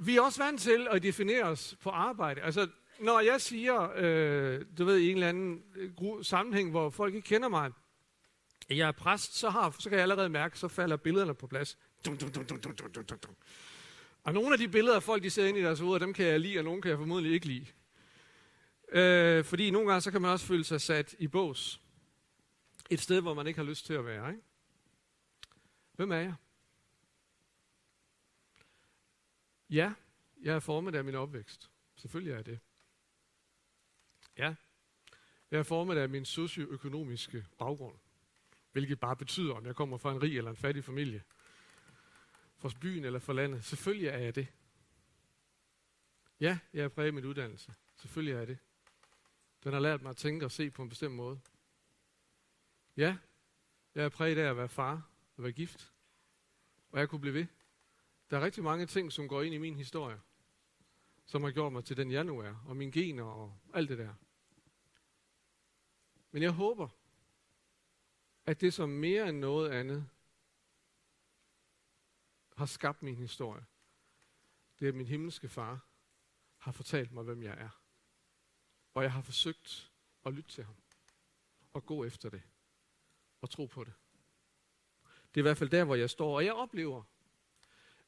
Vi 0.00 0.16
er 0.16 0.22
også 0.22 0.44
vant 0.44 0.60
til 0.60 0.88
at 0.90 1.02
definere 1.02 1.44
os 1.44 1.76
på 1.80 1.90
arbejde. 1.90 2.40
Altså, 2.40 2.68
når 3.02 3.20
jeg 3.20 3.40
siger, 3.40 3.92
øh, 3.96 4.64
du 4.78 4.84
ved, 4.84 4.98
i 4.98 5.10
en 5.10 5.16
eller 5.16 5.28
anden 5.28 5.62
øh, 5.74 6.24
sammenhæng, 6.24 6.70
hvor 6.70 6.90
folk 6.90 7.14
ikke 7.14 7.26
kender 7.26 7.48
mig, 7.48 7.70
at 8.68 8.76
jeg 8.76 8.88
er 8.88 8.92
præst, 8.92 9.36
så, 9.38 9.50
har, 9.50 9.76
så 9.78 9.88
kan 9.88 9.96
jeg 9.96 10.02
allerede 10.02 10.28
mærke, 10.28 10.58
så 10.58 10.68
falder 10.68 10.96
billederne 10.96 11.34
på 11.34 11.46
plads. 11.46 11.78
Dum, 12.06 12.16
dum, 12.16 12.32
dum, 12.32 12.46
dum, 12.46 12.60
dum, 12.60 12.74
dum, 12.76 12.92
dum, 12.92 13.18
dum. 13.18 13.36
Og 14.22 14.34
nogle 14.34 14.52
af 14.52 14.58
de 14.58 14.68
billeder 14.68 14.96
af 14.96 15.02
folk, 15.02 15.22
de 15.22 15.30
ser 15.30 15.46
ind 15.46 15.58
i 15.58 15.62
deres 15.62 15.80
hoveder, 15.80 15.98
dem 15.98 16.14
kan 16.14 16.26
jeg 16.26 16.40
lide, 16.40 16.58
og 16.58 16.64
nogle 16.64 16.82
kan 16.82 16.88
jeg 16.88 16.98
formodentlig 16.98 17.32
ikke 17.32 17.46
lide. 17.46 17.66
Øh, 18.92 19.44
fordi 19.44 19.70
nogle 19.70 19.88
gange, 19.88 20.00
så 20.00 20.10
kan 20.10 20.22
man 20.22 20.30
også 20.30 20.46
føle 20.46 20.64
sig 20.64 20.80
sat 20.80 21.14
i 21.18 21.26
bås. 21.26 21.80
Et 22.90 23.00
sted, 23.00 23.20
hvor 23.20 23.34
man 23.34 23.46
ikke 23.46 23.58
har 23.58 23.64
lyst 23.64 23.86
til 23.86 23.94
at 23.94 24.06
være. 24.06 24.30
Ikke? 24.30 24.42
Hvem 25.92 26.10
er 26.10 26.16
jeg? 26.16 26.34
Ja, 29.70 29.92
jeg 30.42 30.54
er 30.54 30.60
formet 30.60 30.94
af 30.94 31.04
min 31.04 31.14
opvækst. 31.14 31.70
Selvfølgelig 31.96 32.32
er 32.32 32.36
jeg 32.36 32.46
det. 32.46 32.58
Ja, 34.36 34.54
jeg 35.50 35.58
er 35.58 35.62
formet 35.62 35.96
af 35.96 36.08
min 36.08 36.24
socioøkonomiske 36.24 37.46
baggrund. 37.58 37.96
Hvilket 38.72 39.00
bare 39.00 39.16
betyder, 39.16 39.54
om 39.54 39.66
jeg 39.66 39.76
kommer 39.76 39.96
fra 39.96 40.12
en 40.12 40.22
rig 40.22 40.38
eller 40.38 40.50
en 40.50 40.56
fattig 40.56 40.84
familie. 40.84 41.22
Fra 42.56 42.70
byen 42.80 43.04
eller 43.04 43.18
fra 43.18 43.32
landet. 43.32 43.64
Selvfølgelig 43.64 44.08
er 44.08 44.18
jeg 44.18 44.34
det. 44.34 44.46
Ja, 46.40 46.58
jeg 46.72 46.84
er 46.84 46.88
præget 46.88 47.06
af 47.06 47.12
min 47.12 47.24
uddannelse. 47.24 47.74
Selvfølgelig 47.96 48.34
er 48.34 48.38
jeg 48.38 48.46
det. 48.46 48.58
Den 49.64 49.72
har 49.72 49.80
lært 49.80 50.02
mig 50.02 50.10
at 50.10 50.16
tænke 50.16 50.44
og 50.44 50.50
se 50.50 50.70
på 50.70 50.82
en 50.82 50.88
bestemt 50.88 51.14
måde. 51.14 51.40
Ja, 52.96 53.16
jeg 53.94 54.04
er 54.04 54.08
præget 54.08 54.38
af 54.38 54.50
at 54.50 54.56
være 54.56 54.68
far 54.68 55.10
og 55.36 55.42
være 55.42 55.52
gift. 55.52 55.92
Og 56.90 57.00
jeg 57.00 57.08
kunne 57.08 57.20
blive 57.20 57.34
ved. 57.34 57.46
Der 58.30 58.38
er 58.38 58.44
rigtig 58.44 58.62
mange 58.62 58.86
ting, 58.86 59.12
som 59.12 59.28
går 59.28 59.42
ind 59.42 59.54
i 59.54 59.58
min 59.58 59.76
historie, 59.76 60.20
som 61.24 61.42
har 61.42 61.50
gjort 61.50 61.72
mig 61.72 61.84
til 61.84 61.96
den 61.96 62.12
jeg 62.12 62.24
nu 62.24 62.38
er, 62.38 62.54
og 62.66 62.76
mine 62.76 62.92
gener 62.92 63.24
og 63.24 63.54
alt 63.74 63.88
det 63.88 63.98
der. 63.98 64.14
Men 66.30 66.42
jeg 66.42 66.50
håber, 66.50 66.88
at 68.46 68.60
det 68.60 68.74
som 68.74 68.88
mere 68.88 69.28
end 69.28 69.38
noget 69.38 69.70
andet 69.70 70.08
har 72.56 72.66
skabt 72.66 73.02
min 73.02 73.16
historie, 73.16 73.64
det 74.78 74.84
er, 74.86 74.88
at 74.88 74.94
min 74.94 75.06
himmelske 75.06 75.48
far 75.48 75.86
har 76.56 76.72
fortalt 76.72 77.12
mig, 77.12 77.24
hvem 77.24 77.42
jeg 77.42 77.54
er. 77.58 77.82
Og 78.94 79.02
jeg 79.02 79.12
har 79.12 79.22
forsøgt 79.22 79.92
at 80.24 80.32
lytte 80.32 80.50
til 80.50 80.64
ham. 80.64 80.74
Og 81.72 81.86
gå 81.86 82.04
efter 82.04 82.30
det. 82.30 82.42
Og 83.40 83.50
tro 83.50 83.66
på 83.66 83.84
det. 83.84 83.92
Det 85.04 85.36
er 85.36 85.40
i 85.40 85.42
hvert 85.42 85.56
fald 85.56 85.70
der, 85.70 85.84
hvor 85.84 85.94
jeg 85.94 86.10
står. 86.10 86.36
Og 86.36 86.44
jeg 86.44 86.54
oplever, 86.54 87.02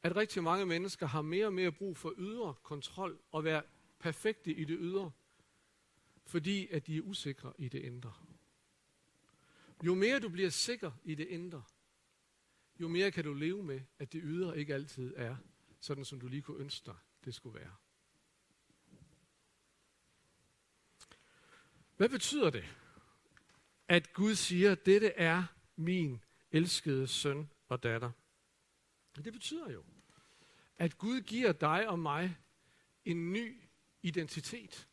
at 0.05 0.17
rigtig 0.17 0.43
mange 0.43 0.67
mennesker 0.67 1.07
har 1.07 1.23
mere 1.23 1.47
og 1.47 1.53
mere 1.53 1.73
brug 1.73 1.97
for 1.97 2.15
ydre 2.19 2.55
kontrol 2.63 3.19
og 3.31 3.45
være 3.45 3.63
perfekte 3.99 4.55
i 4.55 4.65
det 4.65 4.77
ydre, 4.81 5.11
fordi 6.27 6.69
at 6.69 6.87
de 6.87 6.97
er 6.97 7.01
usikre 7.01 7.53
i 7.59 7.69
det 7.69 7.79
indre. 7.79 8.13
Jo 9.83 9.95
mere 9.95 10.21
du 10.21 10.29
bliver 10.29 10.51
sikker 10.51 10.91
i 11.05 11.15
det 11.15 11.27
indre, 11.27 11.63
jo 12.81 12.89
mere 12.89 13.11
kan 13.11 13.25
du 13.25 13.35
leve 13.35 13.63
med, 13.63 13.81
at 13.99 14.13
det 14.13 14.21
ydre 14.25 14.59
ikke 14.59 14.75
altid 14.75 15.15
er 15.17 15.37
sådan, 15.81 16.05
som 16.05 16.21
du 16.21 16.29
lige 16.29 16.43
kunne 16.43 16.61
ønske 16.61 16.87
dig, 16.87 16.97
det 17.25 17.35
skulle 17.35 17.61
være. 17.61 17.75
Hvad 21.97 22.09
betyder 22.09 22.51
det, 22.51 22.65
at 23.89 24.13
Gud 24.13 24.35
siger, 24.35 24.75
dette 24.75 25.09
er 25.09 25.45
min 25.77 26.21
elskede 26.51 27.07
søn 27.07 27.51
og 27.69 27.83
datter? 27.83 28.11
Det 29.17 29.33
betyder 29.33 29.71
jo, 29.71 29.85
at 30.79 30.99
Gud 30.99 31.21
giver 31.21 31.53
dig 31.53 31.89
og 31.89 31.99
mig 31.99 32.37
en 33.05 33.33
ny 33.33 33.63
identitet. 34.03 34.89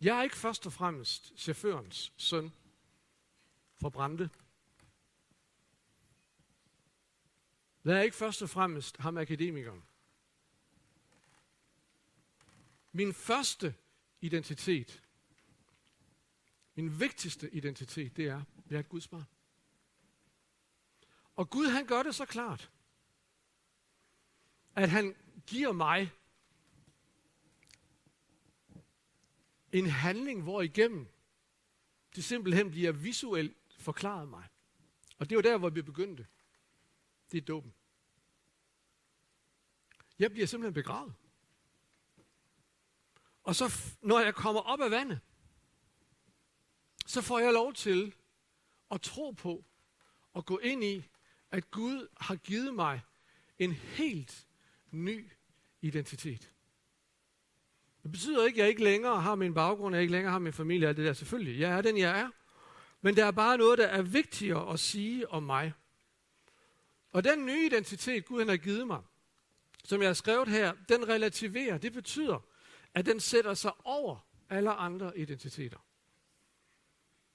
Jeg 0.00 0.18
er 0.18 0.22
ikke 0.22 0.36
først 0.36 0.66
og 0.66 0.72
fremmest 0.72 1.32
chaufførens 1.36 2.12
søn 2.16 2.52
fra 3.74 3.88
Brande. 3.88 4.30
Jeg 7.84 7.98
er 7.98 8.02
ikke 8.02 8.16
først 8.16 8.42
og 8.42 8.50
fremmest 8.50 8.96
ham 8.96 9.16
akademikeren. 9.16 9.82
Min 12.92 13.14
første 13.14 13.74
identitet, 14.20 15.02
min 16.74 17.00
vigtigste 17.00 17.50
identitet, 17.54 18.16
det 18.16 18.26
er, 18.26 18.36
at 18.36 18.70
jeg 18.70 18.76
er 18.76 18.80
et 18.80 18.88
Guds 18.88 19.08
barn. 19.08 19.26
Og 21.36 21.50
Gud 21.50 21.66
han 21.66 21.86
gør 21.86 22.02
det 22.02 22.14
så 22.14 22.24
klart, 22.24 22.70
at 24.74 24.90
han 24.90 25.16
giver 25.46 25.72
mig 25.72 26.12
en 29.72 29.86
handling, 29.86 30.42
hvor 30.42 30.62
igennem 30.62 31.06
det 32.16 32.24
simpelthen 32.24 32.70
bliver 32.70 32.92
visuelt 32.92 33.56
forklaret 33.78 34.28
mig. 34.28 34.44
Og 35.18 35.30
det 35.30 35.36
var 35.36 35.42
der, 35.42 35.58
hvor 35.58 35.70
vi 35.70 35.82
begyndte. 35.82 36.26
Det 37.32 37.38
er 37.38 37.44
dåben. 37.44 37.74
Jeg 40.18 40.30
bliver 40.30 40.46
simpelthen 40.46 40.74
begravet. 40.74 41.14
Og 43.42 43.56
så, 43.56 43.94
når 44.02 44.20
jeg 44.20 44.34
kommer 44.34 44.60
op 44.60 44.80
af 44.80 44.90
vandet, 44.90 45.20
så 47.06 47.22
får 47.22 47.38
jeg 47.38 47.52
lov 47.52 47.72
til 47.72 48.14
at 48.90 49.00
tro 49.00 49.30
på 49.30 49.64
og 50.32 50.46
gå 50.46 50.58
ind 50.58 50.84
i, 50.84 51.04
at 51.50 51.70
Gud 51.70 52.08
har 52.20 52.36
givet 52.36 52.74
mig 52.74 53.00
en 53.58 53.72
helt 53.72 54.46
ny 54.94 55.30
identitet. 55.80 56.50
Det 58.02 58.12
betyder 58.12 58.46
ikke, 58.46 58.56
at 58.56 58.62
jeg 58.62 58.68
ikke 58.68 58.84
længere 58.84 59.20
har 59.20 59.34
min 59.34 59.54
baggrund, 59.54 59.94
at 59.94 59.96
jeg 59.96 60.02
ikke 60.02 60.12
længere 60.12 60.32
har 60.32 60.38
min 60.38 60.52
familie, 60.52 60.88
alt 60.88 60.96
det 60.96 61.06
der. 61.06 61.12
Selvfølgelig, 61.12 61.60
jeg 61.60 61.76
er 61.76 61.82
den, 61.82 61.98
jeg 61.98 62.20
er. 62.20 62.30
Men 63.00 63.16
der 63.16 63.24
er 63.24 63.30
bare 63.30 63.58
noget, 63.58 63.78
der 63.78 63.86
er 63.86 64.02
vigtigere 64.02 64.72
at 64.72 64.80
sige 64.80 65.30
om 65.30 65.42
mig. 65.42 65.72
Og 67.12 67.24
den 67.24 67.46
nye 67.46 67.66
identitet, 67.66 68.24
Gud 68.24 68.38
han 68.38 68.48
har 68.48 68.56
givet 68.56 68.86
mig, 68.86 69.02
som 69.84 70.00
jeg 70.00 70.08
har 70.08 70.14
skrevet 70.14 70.48
her, 70.48 70.74
den 70.88 71.08
relativerer. 71.08 71.78
Det 71.78 71.92
betyder, 71.92 72.46
at 72.94 73.06
den 73.06 73.20
sætter 73.20 73.54
sig 73.54 73.72
over 73.86 74.26
alle 74.50 74.70
andre 74.70 75.18
identiteter. 75.18 75.78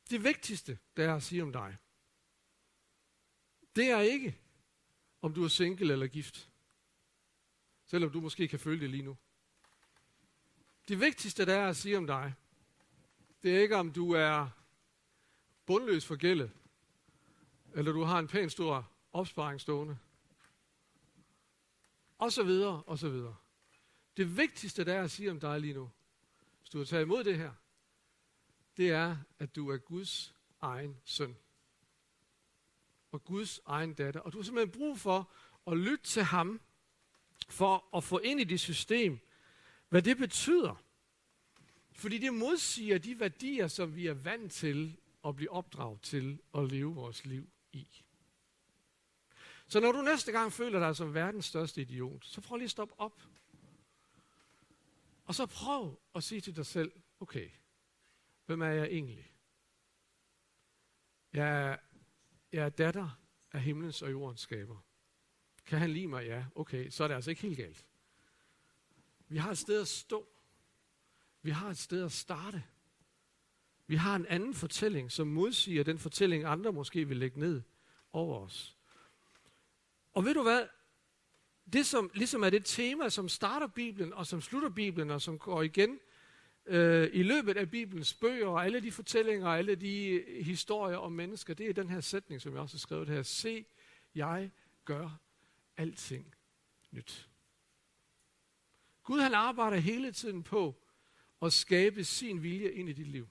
Det 0.09 0.23
vigtigste, 0.23 0.77
der 0.97 1.09
er 1.09 1.15
at 1.15 1.23
sige 1.23 1.43
om 1.43 1.51
dig, 1.51 1.77
det 3.75 3.91
er 3.91 3.99
ikke, 3.99 4.37
om 5.21 5.33
du 5.33 5.43
er 5.43 5.47
single 5.47 5.93
eller 5.93 6.07
gift. 6.07 6.48
Selvom 7.89 8.11
du 8.11 8.21
måske 8.21 8.47
kan 8.47 8.59
føle 8.59 8.81
det 8.81 8.89
lige 8.89 9.03
nu. 9.03 9.17
Det 10.87 10.99
vigtigste, 10.99 11.45
der 11.45 11.55
er 11.55 11.67
at 11.67 11.77
sige 11.77 11.97
om 11.97 12.07
dig, 12.07 12.33
det 13.43 13.55
er 13.55 13.61
ikke, 13.61 13.75
om 13.75 13.91
du 13.91 14.11
er 14.11 14.49
bundløs 15.65 16.05
for 16.05 16.15
gældet, 16.15 16.51
eller 17.73 17.91
du 17.91 18.03
har 18.03 18.19
en 18.19 18.27
pæn 18.27 18.49
stor 18.49 18.91
opsparing 19.13 19.61
stående, 19.61 19.97
og 22.17 22.31
så 22.31 22.43
videre, 22.43 22.83
og 22.83 22.99
så 22.99 23.09
videre. 23.09 23.35
Det 24.17 24.37
vigtigste, 24.37 24.85
der 24.85 24.93
er 24.93 25.03
at 25.03 25.11
sige 25.11 25.31
om 25.31 25.39
dig 25.39 25.59
lige 25.59 25.73
nu, 25.73 25.91
hvis 26.59 26.69
du 26.69 26.77
har 26.77 26.85
taget 26.85 27.03
imod 27.03 27.23
det 27.23 27.37
her, 27.37 27.53
det 28.77 28.89
er, 28.89 29.17
at 29.39 29.55
du 29.55 29.69
er 29.69 29.77
Guds 29.77 30.35
egen 30.61 30.97
søn. 31.03 31.37
Og 33.11 33.23
Guds 33.23 33.59
egen 33.65 33.93
datter. 33.93 34.19
Og 34.19 34.33
du 34.33 34.37
har 34.37 34.43
simpelthen 34.43 34.79
brug 34.79 34.99
for 34.99 35.31
at 35.67 35.77
lytte 35.77 36.03
til 36.03 36.23
ham, 36.23 36.61
for 37.49 37.97
at 37.97 38.03
få 38.03 38.17
ind 38.17 38.39
i 38.39 38.43
det 38.43 38.59
system, 38.59 39.19
hvad 39.89 40.01
det 40.01 40.17
betyder. 40.17 40.83
Fordi 41.91 42.17
det 42.17 42.33
modsiger 42.33 42.97
de 42.97 43.19
værdier, 43.19 43.67
som 43.67 43.95
vi 43.95 44.07
er 44.07 44.13
vant 44.13 44.51
til 44.51 44.97
at 45.25 45.35
blive 45.35 45.51
opdraget 45.51 46.01
til 46.01 46.39
at 46.55 46.71
leve 46.71 46.95
vores 46.95 47.25
liv 47.25 47.49
i. 47.71 47.87
Så 49.67 49.79
når 49.79 49.91
du 49.91 50.01
næste 50.01 50.31
gang 50.31 50.53
føler 50.53 50.79
dig 50.79 50.95
som 50.95 51.13
verdens 51.13 51.45
største 51.45 51.81
idiot, 51.81 52.25
så 52.25 52.41
prøv 52.41 52.57
lige 52.57 52.65
at 52.65 52.71
stoppe 52.71 52.99
op. 52.99 53.21
Og 55.25 55.35
så 55.35 55.45
prøv 55.45 55.99
at 56.15 56.23
sige 56.23 56.41
til 56.41 56.55
dig 56.55 56.65
selv, 56.65 56.91
okay, 57.19 57.49
hvem 58.45 58.61
er 58.61 58.69
jeg 58.69 58.85
egentlig? 58.85 59.33
Jeg 61.33 61.61
er, 61.63 61.77
jeg 62.51 62.65
er 62.65 62.69
datter 62.69 63.19
af 63.51 63.61
himlens 63.61 64.01
og 64.01 64.11
jordens 64.11 64.41
skaber. 64.41 64.77
Kan 65.69 65.79
han 65.79 65.89
lide 65.89 66.07
mig? 66.07 66.25
Ja. 66.25 66.45
Okay, 66.55 66.89
så 66.89 67.03
er 67.03 67.07
det 67.07 67.15
altså 67.15 67.29
ikke 67.29 67.41
helt 67.41 67.57
galt. 67.57 67.85
Vi 69.27 69.37
har 69.37 69.51
et 69.51 69.57
sted 69.57 69.81
at 69.81 69.87
stå. 69.87 70.27
Vi 71.41 71.49
har 71.49 71.69
et 71.69 71.77
sted 71.77 72.05
at 72.05 72.11
starte. 72.11 72.63
Vi 73.87 73.95
har 73.95 74.15
en 74.15 74.25
anden 74.25 74.53
fortælling, 74.53 75.11
som 75.11 75.27
modsiger 75.27 75.83
den 75.83 75.99
fortælling, 75.99 76.43
andre 76.43 76.73
måske 76.73 77.07
vil 77.07 77.17
lægge 77.17 77.39
ned 77.39 77.61
over 78.13 78.39
os. 78.39 78.77
Og 80.13 80.25
ved 80.25 80.33
du 80.33 80.43
hvad? 80.43 80.67
Det 81.73 81.85
som 81.85 82.11
ligesom 82.13 82.43
er 82.43 82.49
det 82.49 82.65
tema, 82.65 83.09
som 83.09 83.29
starter 83.29 83.67
Bibelen 83.67 84.13
og 84.13 84.27
som 84.27 84.41
slutter 84.41 84.69
Bibelen 84.69 85.11
og 85.11 85.21
som 85.21 85.39
går 85.39 85.61
igen 85.61 85.99
øh, 86.65 87.09
i 87.13 87.23
løbet 87.23 87.57
af 87.57 87.71
Bibelens 87.71 88.13
bøger 88.13 88.47
og 88.47 88.65
alle 88.65 88.79
de 88.79 88.91
fortællinger 88.91 89.47
og 89.47 89.57
alle 89.57 89.75
de 89.75 90.23
historier 90.41 90.97
om 90.97 91.11
mennesker, 91.11 91.53
det 91.53 91.69
er 91.69 91.73
den 91.73 91.89
her 91.89 92.01
sætning, 92.01 92.41
som 92.41 92.53
jeg 92.53 92.61
også 92.61 92.75
har 92.75 92.79
skrevet 92.79 93.09
her. 93.09 93.23
Se, 93.23 93.65
jeg 94.15 94.51
gør 94.85 95.19
alting 95.79 96.35
nyt. 96.91 97.29
Gud 99.03 99.19
han 99.19 99.33
arbejder 99.33 99.77
hele 99.77 100.11
tiden 100.11 100.43
på 100.43 100.83
at 101.41 101.53
skabe 101.53 102.03
sin 102.03 102.43
vilje 102.43 102.71
ind 102.71 102.89
i 102.89 102.93
dit 102.93 103.07
liv. 103.07 103.27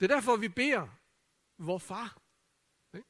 Det 0.00 0.10
er 0.10 0.14
derfor, 0.14 0.36
vi 0.36 0.48
beder 0.48 0.88
vor 1.58 1.78
far. 1.78 2.22
Ikke? 2.94 3.08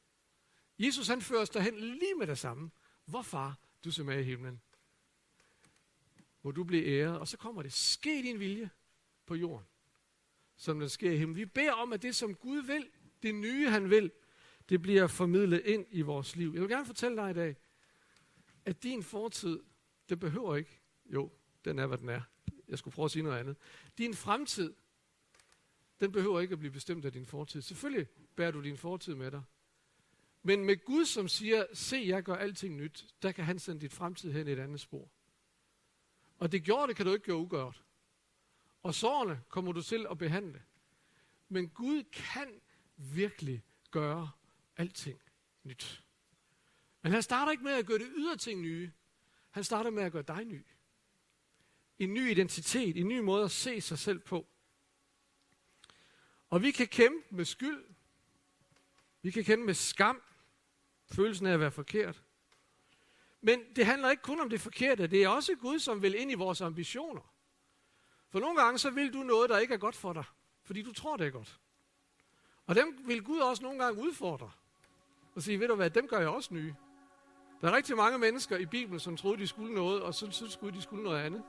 Jesus 0.79 1.07
han 1.07 1.21
fører 1.21 1.41
os 1.41 1.49
derhen 1.49 1.79
lige 1.79 2.15
med 2.15 2.27
det 2.27 2.37
samme. 2.37 2.71
Hvor 3.05 3.21
far, 3.21 3.59
du 3.83 3.91
som 3.91 4.09
er 4.09 4.17
i 4.17 4.23
himlen, 4.23 4.61
må 6.41 6.51
du 6.51 6.63
blive 6.63 6.85
æret. 6.85 7.19
Og 7.19 7.27
så 7.27 7.37
kommer 7.37 7.61
det, 7.61 7.73
ske 7.73 8.23
din 8.23 8.39
vilje 8.39 8.69
på 9.25 9.35
jorden, 9.35 9.67
som 10.55 10.79
den 10.79 10.89
sker 10.89 11.11
i 11.11 11.17
himlen. 11.17 11.35
Vi 11.35 11.45
beder 11.45 11.73
om, 11.73 11.93
at 11.93 12.01
det, 12.01 12.15
som 12.15 12.35
Gud 12.35 12.61
vil, 12.61 12.89
det 13.23 13.35
nye 13.35 13.69
han 13.69 13.89
vil, 13.89 14.11
det 14.69 14.81
bliver 14.81 15.07
formidlet 15.07 15.61
ind 15.65 15.85
i 15.91 16.01
vores 16.01 16.35
liv. 16.35 16.51
Jeg 16.53 16.61
vil 16.61 16.69
gerne 16.69 16.85
fortælle 16.85 17.17
dig 17.17 17.29
i 17.31 17.33
dag, 17.33 17.55
at 18.65 18.83
din 18.83 19.03
fortid, 19.03 19.59
det 20.09 20.19
behøver 20.19 20.55
ikke, 20.55 20.79
jo, 21.05 21.31
den 21.65 21.79
er, 21.79 21.87
hvad 21.87 21.97
den 21.97 22.09
er. 22.09 22.21
Jeg 22.67 22.77
skulle 22.77 22.93
prøve 22.93 23.05
at 23.05 23.11
sige 23.11 23.23
noget 23.23 23.37
andet. 23.37 23.57
Din 23.97 24.13
fremtid, 24.13 24.73
den 25.99 26.11
behøver 26.11 26.39
ikke 26.39 26.53
at 26.53 26.59
blive 26.59 26.71
bestemt 26.71 27.05
af 27.05 27.11
din 27.11 27.25
fortid. 27.25 27.61
Selvfølgelig 27.61 28.07
bærer 28.35 28.51
du 28.51 28.63
din 28.63 28.77
fortid 28.77 29.15
med 29.15 29.31
dig. 29.31 29.43
Men 30.43 30.65
med 30.65 30.85
Gud, 30.85 31.05
som 31.05 31.27
siger, 31.27 31.65
se, 31.73 32.03
jeg 32.07 32.23
gør 32.23 32.35
alting 32.35 32.75
nyt, 32.75 33.05
der 33.21 33.31
kan 33.31 33.45
han 33.45 33.59
sende 33.59 33.81
dit 33.81 33.93
fremtid 33.93 34.31
hen 34.31 34.47
i 34.47 34.51
et 34.51 34.59
andet 34.59 34.79
spor. 34.79 35.09
Og 36.39 36.51
det 36.51 36.63
gjorde 36.63 36.87
det, 36.87 36.95
kan 36.95 37.05
du 37.05 37.13
ikke 37.13 37.25
gøre 37.25 37.37
ugørt. 37.37 37.83
Og 38.83 38.95
sårene 38.95 39.41
kommer 39.49 39.71
du 39.71 39.81
til 39.81 40.05
at 40.11 40.17
behandle. 40.17 40.61
Men 41.49 41.69
Gud 41.69 42.03
kan 42.03 42.61
virkelig 42.97 43.63
gøre 43.91 44.31
alting 44.77 45.21
nyt. 45.63 46.03
Men 47.01 47.11
han 47.11 47.23
starter 47.23 47.51
ikke 47.51 47.63
med 47.63 47.71
at 47.71 47.85
gøre 47.85 47.99
det 47.99 48.11
ydre 48.15 48.37
ting 48.37 48.61
nye. 48.61 48.91
Han 49.51 49.63
starter 49.63 49.89
med 49.89 50.03
at 50.03 50.11
gøre 50.11 50.23
dig 50.23 50.45
ny. 50.45 50.65
En 51.99 52.13
ny 52.13 52.31
identitet, 52.31 52.97
en 52.97 53.07
ny 53.07 53.19
måde 53.19 53.43
at 53.43 53.51
se 53.51 53.81
sig 53.81 53.99
selv 53.99 54.19
på. 54.19 54.47
Og 56.49 56.61
vi 56.61 56.71
kan 56.71 56.87
kæmpe 56.87 57.35
med 57.35 57.45
skyld. 57.45 57.85
Vi 59.21 59.31
kan 59.31 59.43
kæmpe 59.43 59.65
med 59.65 59.73
skam. 59.73 60.21
Følelsen 61.11 61.45
af 61.45 61.53
at 61.53 61.59
være 61.59 61.71
forkert. 61.71 62.23
Men 63.41 63.75
det 63.75 63.85
handler 63.85 64.09
ikke 64.09 64.23
kun 64.23 64.39
om 64.39 64.49
det 64.49 64.61
forkerte. 64.61 65.07
Det 65.07 65.23
er 65.23 65.27
også 65.27 65.55
Gud, 65.55 65.79
som 65.79 66.01
vil 66.01 66.15
ind 66.15 66.31
i 66.31 66.35
vores 66.35 66.61
ambitioner. 66.61 67.33
For 68.29 68.39
nogle 68.39 68.61
gange 68.61 68.79
så 68.79 68.89
vil 68.89 69.13
du 69.13 69.23
noget, 69.23 69.49
der 69.49 69.59
ikke 69.59 69.73
er 69.73 69.77
godt 69.77 69.95
for 69.95 70.13
dig. 70.13 70.23
Fordi 70.63 70.81
du 70.81 70.93
tror, 70.93 71.17
det 71.17 71.27
er 71.27 71.31
godt. 71.31 71.59
Og 72.65 72.75
dem 72.75 73.07
vil 73.07 73.23
Gud 73.23 73.39
også 73.39 73.63
nogle 73.63 73.83
gange 73.83 74.01
udfordre. 74.01 74.51
Og 75.35 75.41
sige, 75.41 75.59
ved 75.59 75.67
du 75.67 75.75
hvad, 75.75 75.89
dem 75.89 76.07
gør 76.07 76.19
jeg 76.19 76.29
også 76.29 76.53
nye. 76.53 76.73
Der 77.61 77.67
er 77.69 77.75
rigtig 77.75 77.97
mange 77.97 78.17
mennesker 78.17 78.57
i 78.57 78.65
Bibelen, 78.65 78.99
som 78.99 79.17
troede, 79.17 79.37
de 79.37 79.47
skulle 79.47 79.73
noget, 79.73 80.01
og 80.01 80.13
så 80.13 80.31
synes 80.31 80.57
Gud, 80.57 80.71
de 80.71 80.81
skulle 80.81 81.03
noget 81.03 81.19
andet. 81.19 81.43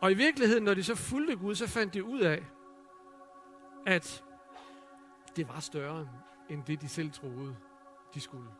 Og 0.00 0.12
i 0.12 0.14
virkeligheden, 0.14 0.64
når 0.64 0.74
de 0.74 0.84
så 0.84 0.94
fulgte 0.94 1.36
Gud, 1.36 1.54
så 1.54 1.66
fandt 1.66 1.94
de 1.94 2.04
ud 2.04 2.20
af, 2.20 2.44
at 3.86 4.24
det 5.36 5.48
var 5.48 5.60
større 5.60 6.08
end 6.48 6.64
det, 6.64 6.80
de 6.80 6.88
selv 6.88 7.10
troede, 7.10 7.56
de 8.14 8.20
skulle. 8.20 8.50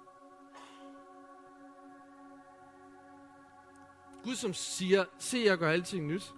Gud, 4.25 4.35
som 4.35 4.55
siger, 4.55 5.05
se, 5.19 5.43
jeg 5.45 5.59
gør 5.59 5.71
alting 5.71 6.07
nyt. 6.07 6.35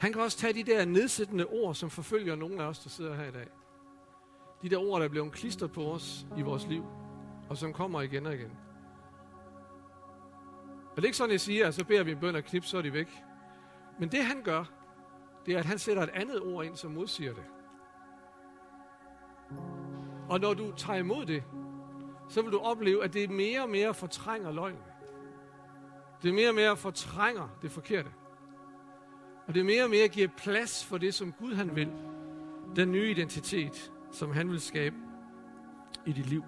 Han 0.00 0.12
kan 0.12 0.22
også 0.22 0.38
tage 0.38 0.52
de 0.52 0.62
der 0.62 0.84
nedsættende 0.84 1.46
ord, 1.46 1.74
som 1.74 1.90
forfølger 1.90 2.36
nogen 2.36 2.60
af 2.60 2.64
os, 2.64 2.78
der 2.78 2.90
sidder 2.90 3.14
her 3.14 3.24
i 3.24 3.30
dag. 3.30 3.48
De 4.62 4.68
der 4.68 4.78
ord, 4.78 5.00
der 5.00 5.04
er 5.04 5.10
blevet 5.10 5.32
klistret 5.32 5.72
på 5.72 5.92
os 5.92 6.26
i 6.38 6.42
vores 6.42 6.66
liv, 6.66 6.84
og 7.48 7.56
som 7.56 7.72
kommer 7.72 8.00
igen 8.00 8.26
og 8.26 8.34
igen. 8.34 8.50
Og 10.90 10.96
det 10.96 11.02
er 11.02 11.06
ikke 11.06 11.16
sådan, 11.16 11.32
jeg 11.32 11.40
siger, 11.40 11.66
at 11.66 11.74
så 11.74 11.84
beder 11.84 12.02
vi 12.02 12.10
en 12.10 12.18
bøn 12.18 12.36
og 12.36 12.44
knip, 12.44 12.64
så 12.64 12.78
er 12.78 12.82
de 12.82 12.92
væk. 12.92 13.08
Men 13.98 14.08
det 14.08 14.24
han 14.24 14.42
gør, 14.42 14.64
det 15.46 15.54
er, 15.54 15.58
at 15.58 15.64
han 15.64 15.78
sætter 15.78 16.02
et 16.02 16.10
andet 16.10 16.42
ord 16.42 16.64
ind, 16.64 16.76
som 16.76 16.90
modsiger 16.90 17.34
det. 17.34 17.44
Og 20.28 20.40
når 20.40 20.54
du 20.54 20.72
tager 20.76 20.98
imod 20.98 21.26
det, 21.26 21.42
så 22.28 22.42
vil 22.42 22.52
du 22.52 22.58
opleve, 22.58 23.04
at 23.04 23.12
det 23.12 23.30
mere 23.30 23.62
og 23.62 23.70
mere 23.70 23.94
fortrænger 23.94 24.52
løgnen. 24.52 24.82
Det 26.22 26.34
mere 26.34 26.48
og 26.48 26.54
mere 26.54 26.76
fortrænger 26.76 27.48
det 27.62 27.70
forkerte. 27.70 28.10
Og 29.46 29.54
det 29.54 29.66
mere 29.66 29.84
og 29.84 29.90
mere 29.90 30.08
giver 30.08 30.28
plads 30.36 30.84
for 30.84 30.98
det, 30.98 31.14
som 31.14 31.32
Gud 31.32 31.54
han 31.54 31.76
vil. 31.76 31.92
Den 32.76 32.92
nye 32.92 33.10
identitet, 33.10 33.91
som 34.12 34.32
han 34.32 34.50
vil 34.50 34.60
skabe 34.60 34.96
i 36.06 36.12
dit 36.12 36.26
liv. 36.26 36.44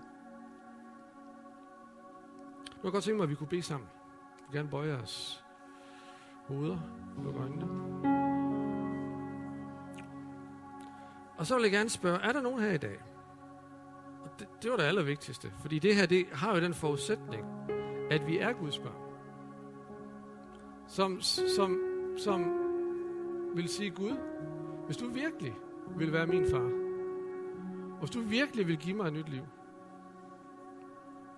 Nu 2.77 2.83
kan 2.83 2.93
godt 2.93 3.05
tænke 3.05 3.17
mig, 3.17 3.25
at 3.25 3.31
vi 3.31 3.35
kunne 3.35 3.47
bede 3.47 3.63
sammen. 3.63 3.89
Vi 4.37 4.45
vil 4.49 4.59
gerne 4.59 4.71
bøje 4.71 4.95
os 4.95 5.45
hoveder, 6.49 6.79
lukke 7.25 7.41
øjnene. 7.41 7.67
Og 11.37 11.47
så 11.47 11.55
vil 11.55 11.63
jeg 11.63 11.73
gerne 11.73 11.89
spørge, 11.89 12.19
er 12.19 12.33
der 12.33 12.41
nogen 12.41 12.61
her 12.61 12.71
i 12.71 12.79
dag? 12.79 12.99
Og 14.23 14.31
det, 14.39 14.49
det 14.63 14.71
var 14.71 14.77
det 14.77 14.85
allervigtigste, 14.85 15.53
fordi 15.61 15.79
det 15.79 15.97
her, 15.97 16.07
det 16.07 16.27
har 16.33 16.55
jo 16.55 16.61
den 16.61 16.75
forudsætning, 16.75 17.45
at 18.11 18.27
vi 18.27 18.39
er 18.39 18.53
Guds 18.53 18.79
børn. 18.79 19.05
Som, 20.89 21.21
som, 21.21 21.81
som 22.19 22.45
vil 23.55 23.69
sige, 23.69 23.91
Gud, 23.91 24.17
hvis 24.87 24.97
du 24.97 25.09
virkelig 25.09 25.55
vil 25.97 26.13
være 26.13 26.27
min 26.27 26.51
far, 26.51 26.84
hvis 28.05 28.11
du 28.11 28.21
virkelig 28.21 28.67
vil 28.67 28.77
give 28.77 28.97
mig 28.97 29.07
et 29.07 29.13
nyt 29.13 29.29
liv, 29.29 29.43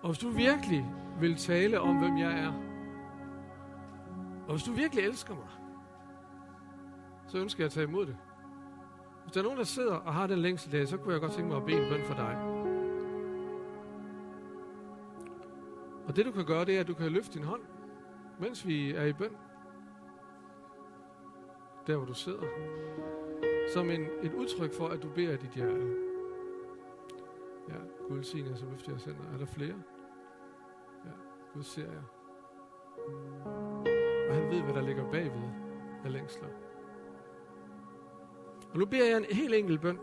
og 0.01 0.09
hvis 0.09 0.19
du 0.19 0.29
virkelig 0.29 0.85
vil 1.19 1.35
tale 1.35 1.79
om, 1.79 1.97
hvem 1.97 2.17
jeg 2.17 2.39
er, 2.39 2.53
og 4.47 4.51
hvis 4.51 4.63
du 4.63 4.71
virkelig 4.71 5.03
elsker 5.03 5.35
mig, 5.35 5.47
så 7.27 7.37
ønsker 7.37 7.63
jeg 7.63 7.65
at 7.65 7.71
tage 7.71 7.87
imod 7.87 8.05
det. 8.05 8.17
Hvis 9.23 9.33
der 9.33 9.39
er 9.39 9.43
nogen, 9.43 9.57
der 9.57 9.63
sidder 9.63 9.93
og 9.93 10.13
har 10.13 10.27
den 10.27 10.39
længsel 10.39 10.71
dag, 10.71 10.87
så 10.87 10.97
kunne 10.97 11.13
jeg 11.13 11.21
godt 11.21 11.31
tænke 11.31 11.47
mig 11.47 11.57
at 11.57 11.65
bede 11.65 11.83
en 11.83 11.89
bøn 11.89 12.05
for 12.05 12.13
dig. 12.13 12.37
Og 16.07 16.15
det 16.15 16.25
du 16.25 16.31
kan 16.31 16.45
gøre, 16.45 16.65
det 16.65 16.75
er, 16.75 16.79
at 16.79 16.87
du 16.87 16.93
kan 16.93 17.11
løfte 17.11 17.39
din 17.39 17.43
hånd, 17.47 17.61
mens 18.39 18.67
vi 18.67 18.91
er 18.91 19.05
i 19.05 19.13
bøn. 19.13 19.37
Der 21.87 21.97
hvor 21.97 22.05
du 22.05 22.13
sidder. 22.13 22.43
Som 23.73 23.89
en, 23.89 24.01
et 24.23 24.33
udtryk 24.33 24.73
for, 24.73 24.87
at 24.87 25.03
du 25.03 25.09
beder 25.09 25.33
i 25.33 25.37
dit 25.37 25.51
hjerte. 25.51 26.06
Ja, 27.69 27.75
Gud 28.07 28.23
siger, 28.23 28.55
så 28.55 28.65
løfter 28.71 28.91
jeg 28.91 29.01
sender. 29.01 29.33
Er 29.33 29.37
der 29.37 29.45
flere? 29.45 29.75
Ja, 31.05 31.11
Gud 31.53 31.63
ser 31.63 31.91
jer. 31.91 32.03
Og 34.29 34.35
han 34.35 34.51
ved, 34.51 34.61
hvad 34.61 34.73
der 34.73 34.81
ligger 34.81 35.11
bagved 35.11 35.49
af 36.05 36.11
længsler. 36.11 36.47
Og 38.71 38.77
nu 38.77 38.85
beder 38.85 39.09
jeg 39.09 39.17
en 39.17 39.35
helt 39.37 39.53
enkelt 39.53 39.81
bøn. 39.81 39.99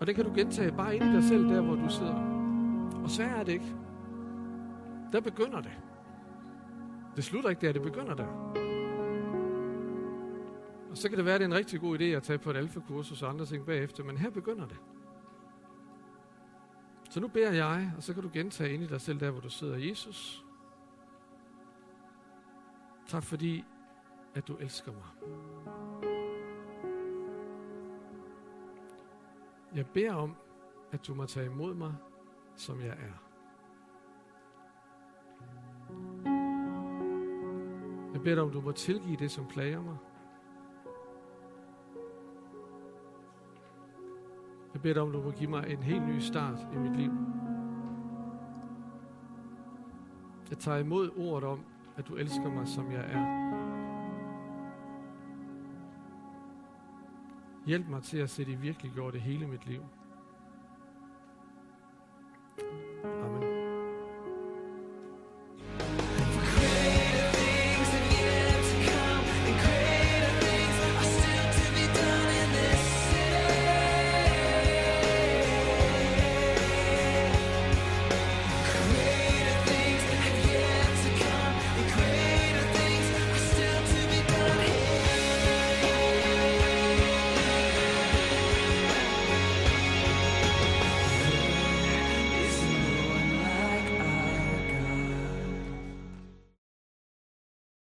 Og 0.00 0.06
den 0.06 0.14
kan 0.14 0.24
du 0.24 0.32
gentage 0.34 0.72
bare 0.72 0.96
ind 0.96 1.04
i 1.04 1.12
dig 1.12 1.24
selv, 1.24 1.48
der 1.48 1.60
hvor 1.60 1.74
du 1.74 1.88
sidder. 1.88 2.14
Og 3.02 3.10
så 3.10 3.22
er 3.22 3.42
det 3.42 3.52
ikke. 3.52 3.76
Der 5.12 5.20
begynder 5.20 5.60
det. 5.60 5.72
Det 7.16 7.24
slutter 7.24 7.50
ikke 7.50 7.66
der, 7.66 7.72
det 7.72 7.82
begynder 7.82 8.14
der. 8.14 8.26
Og 10.90 10.96
så 10.98 11.08
kan 11.08 11.18
det 11.18 11.24
være, 11.24 11.34
at 11.34 11.40
det 11.40 11.44
er 11.44 11.50
en 11.50 11.58
rigtig 11.58 11.80
god 11.80 11.98
idé 11.98 12.04
at 12.04 12.22
tage 12.22 12.38
på 12.38 12.50
et 12.50 12.56
alfakursus 12.56 13.22
og 13.22 13.30
andre 13.30 13.44
ting 13.44 13.66
bagefter, 13.66 14.04
men 14.04 14.16
her 14.16 14.30
begynder 14.30 14.66
det. 14.66 14.80
Så 17.14 17.20
nu 17.20 17.28
beder 17.28 17.52
jeg, 17.52 17.92
og 17.96 18.02
så 18.02 18.14
kan 18.14 18.22
du 18.22 18.30
gentage 18.32 18.74
ind 18.74 18.82
i 18.82 18.86
dig 18.86 19.00
selv 19.00 19.20
der, 19.20 19.30
hvor 19.30 19.40
du 19.40 19.50
sidder. 19.50 19.76
Jesus, 19.76 20.44
tak 23.06 23.22
fordi, 23.22 23.64
at 24.34 24.48
du 24.48 24.56
elsker 24.56 24.92
mig. 24.92 25.32
Jeg 29.74 29.86
beder 29.86 30.14
om, 30.14 30.36
at 30.92 31.06
du 31.06 31.14
må 31.14 31.26
tage 31.26 31.46
imod 31.46 31.74
mig 31.74 31.94
som 32.56 32.80
jeg 32.80 32.88
er. 32.88 33.16
Jeg 38.12 38.22
beder 38.22 38.34
dig 38.34 38.42
om, 38.42 38.50
du 38.50 38.60
må 38.60 38.72
tilgive 38.72 39.16
det, 39.16 39.30
som 39.30 39.46
plager 39.46 39.82
mig. 39.82 39.96
Jeg 44.74 44.82
beder 44.82 44.94
dig 44.94 45.02
om, 45.02 45.12
du 45.12 45.22
må 45.22 45.30
give 45.30 45.50
mig 45.50 45.64
en 45.68 45.82
helt 45.82 46.06
ny 46.06 46.18
start 46.18 46.58
i 46.74 46.76
mit 46.76 46.96
liv. 46.96 47.12
Jeg 50.50 50.58
tager 50.58 50.78
imod 50.78 51.10
ordet 51.16 51.48
om, 51.48 51.64
at 51.96 52.08
du 52.08 52.14
elsker 52.14 52.50
mig, 52.50 52.68
som 52.68 52.92
jeg 52.92 53.04
er. 53.10 53.44
Hjælp 57.66 57.88
mig 57.88 58.02
til 58.02 58.18
at 58.18 58.30
se 58.30 58.44
det 58.44 58.62
virkelig 58.62 58.92
gjort 58.92 59.12
det 59.12 59.20
hele 59.20 59.46
mit 59.46 59.66
liv. 59.66 59.82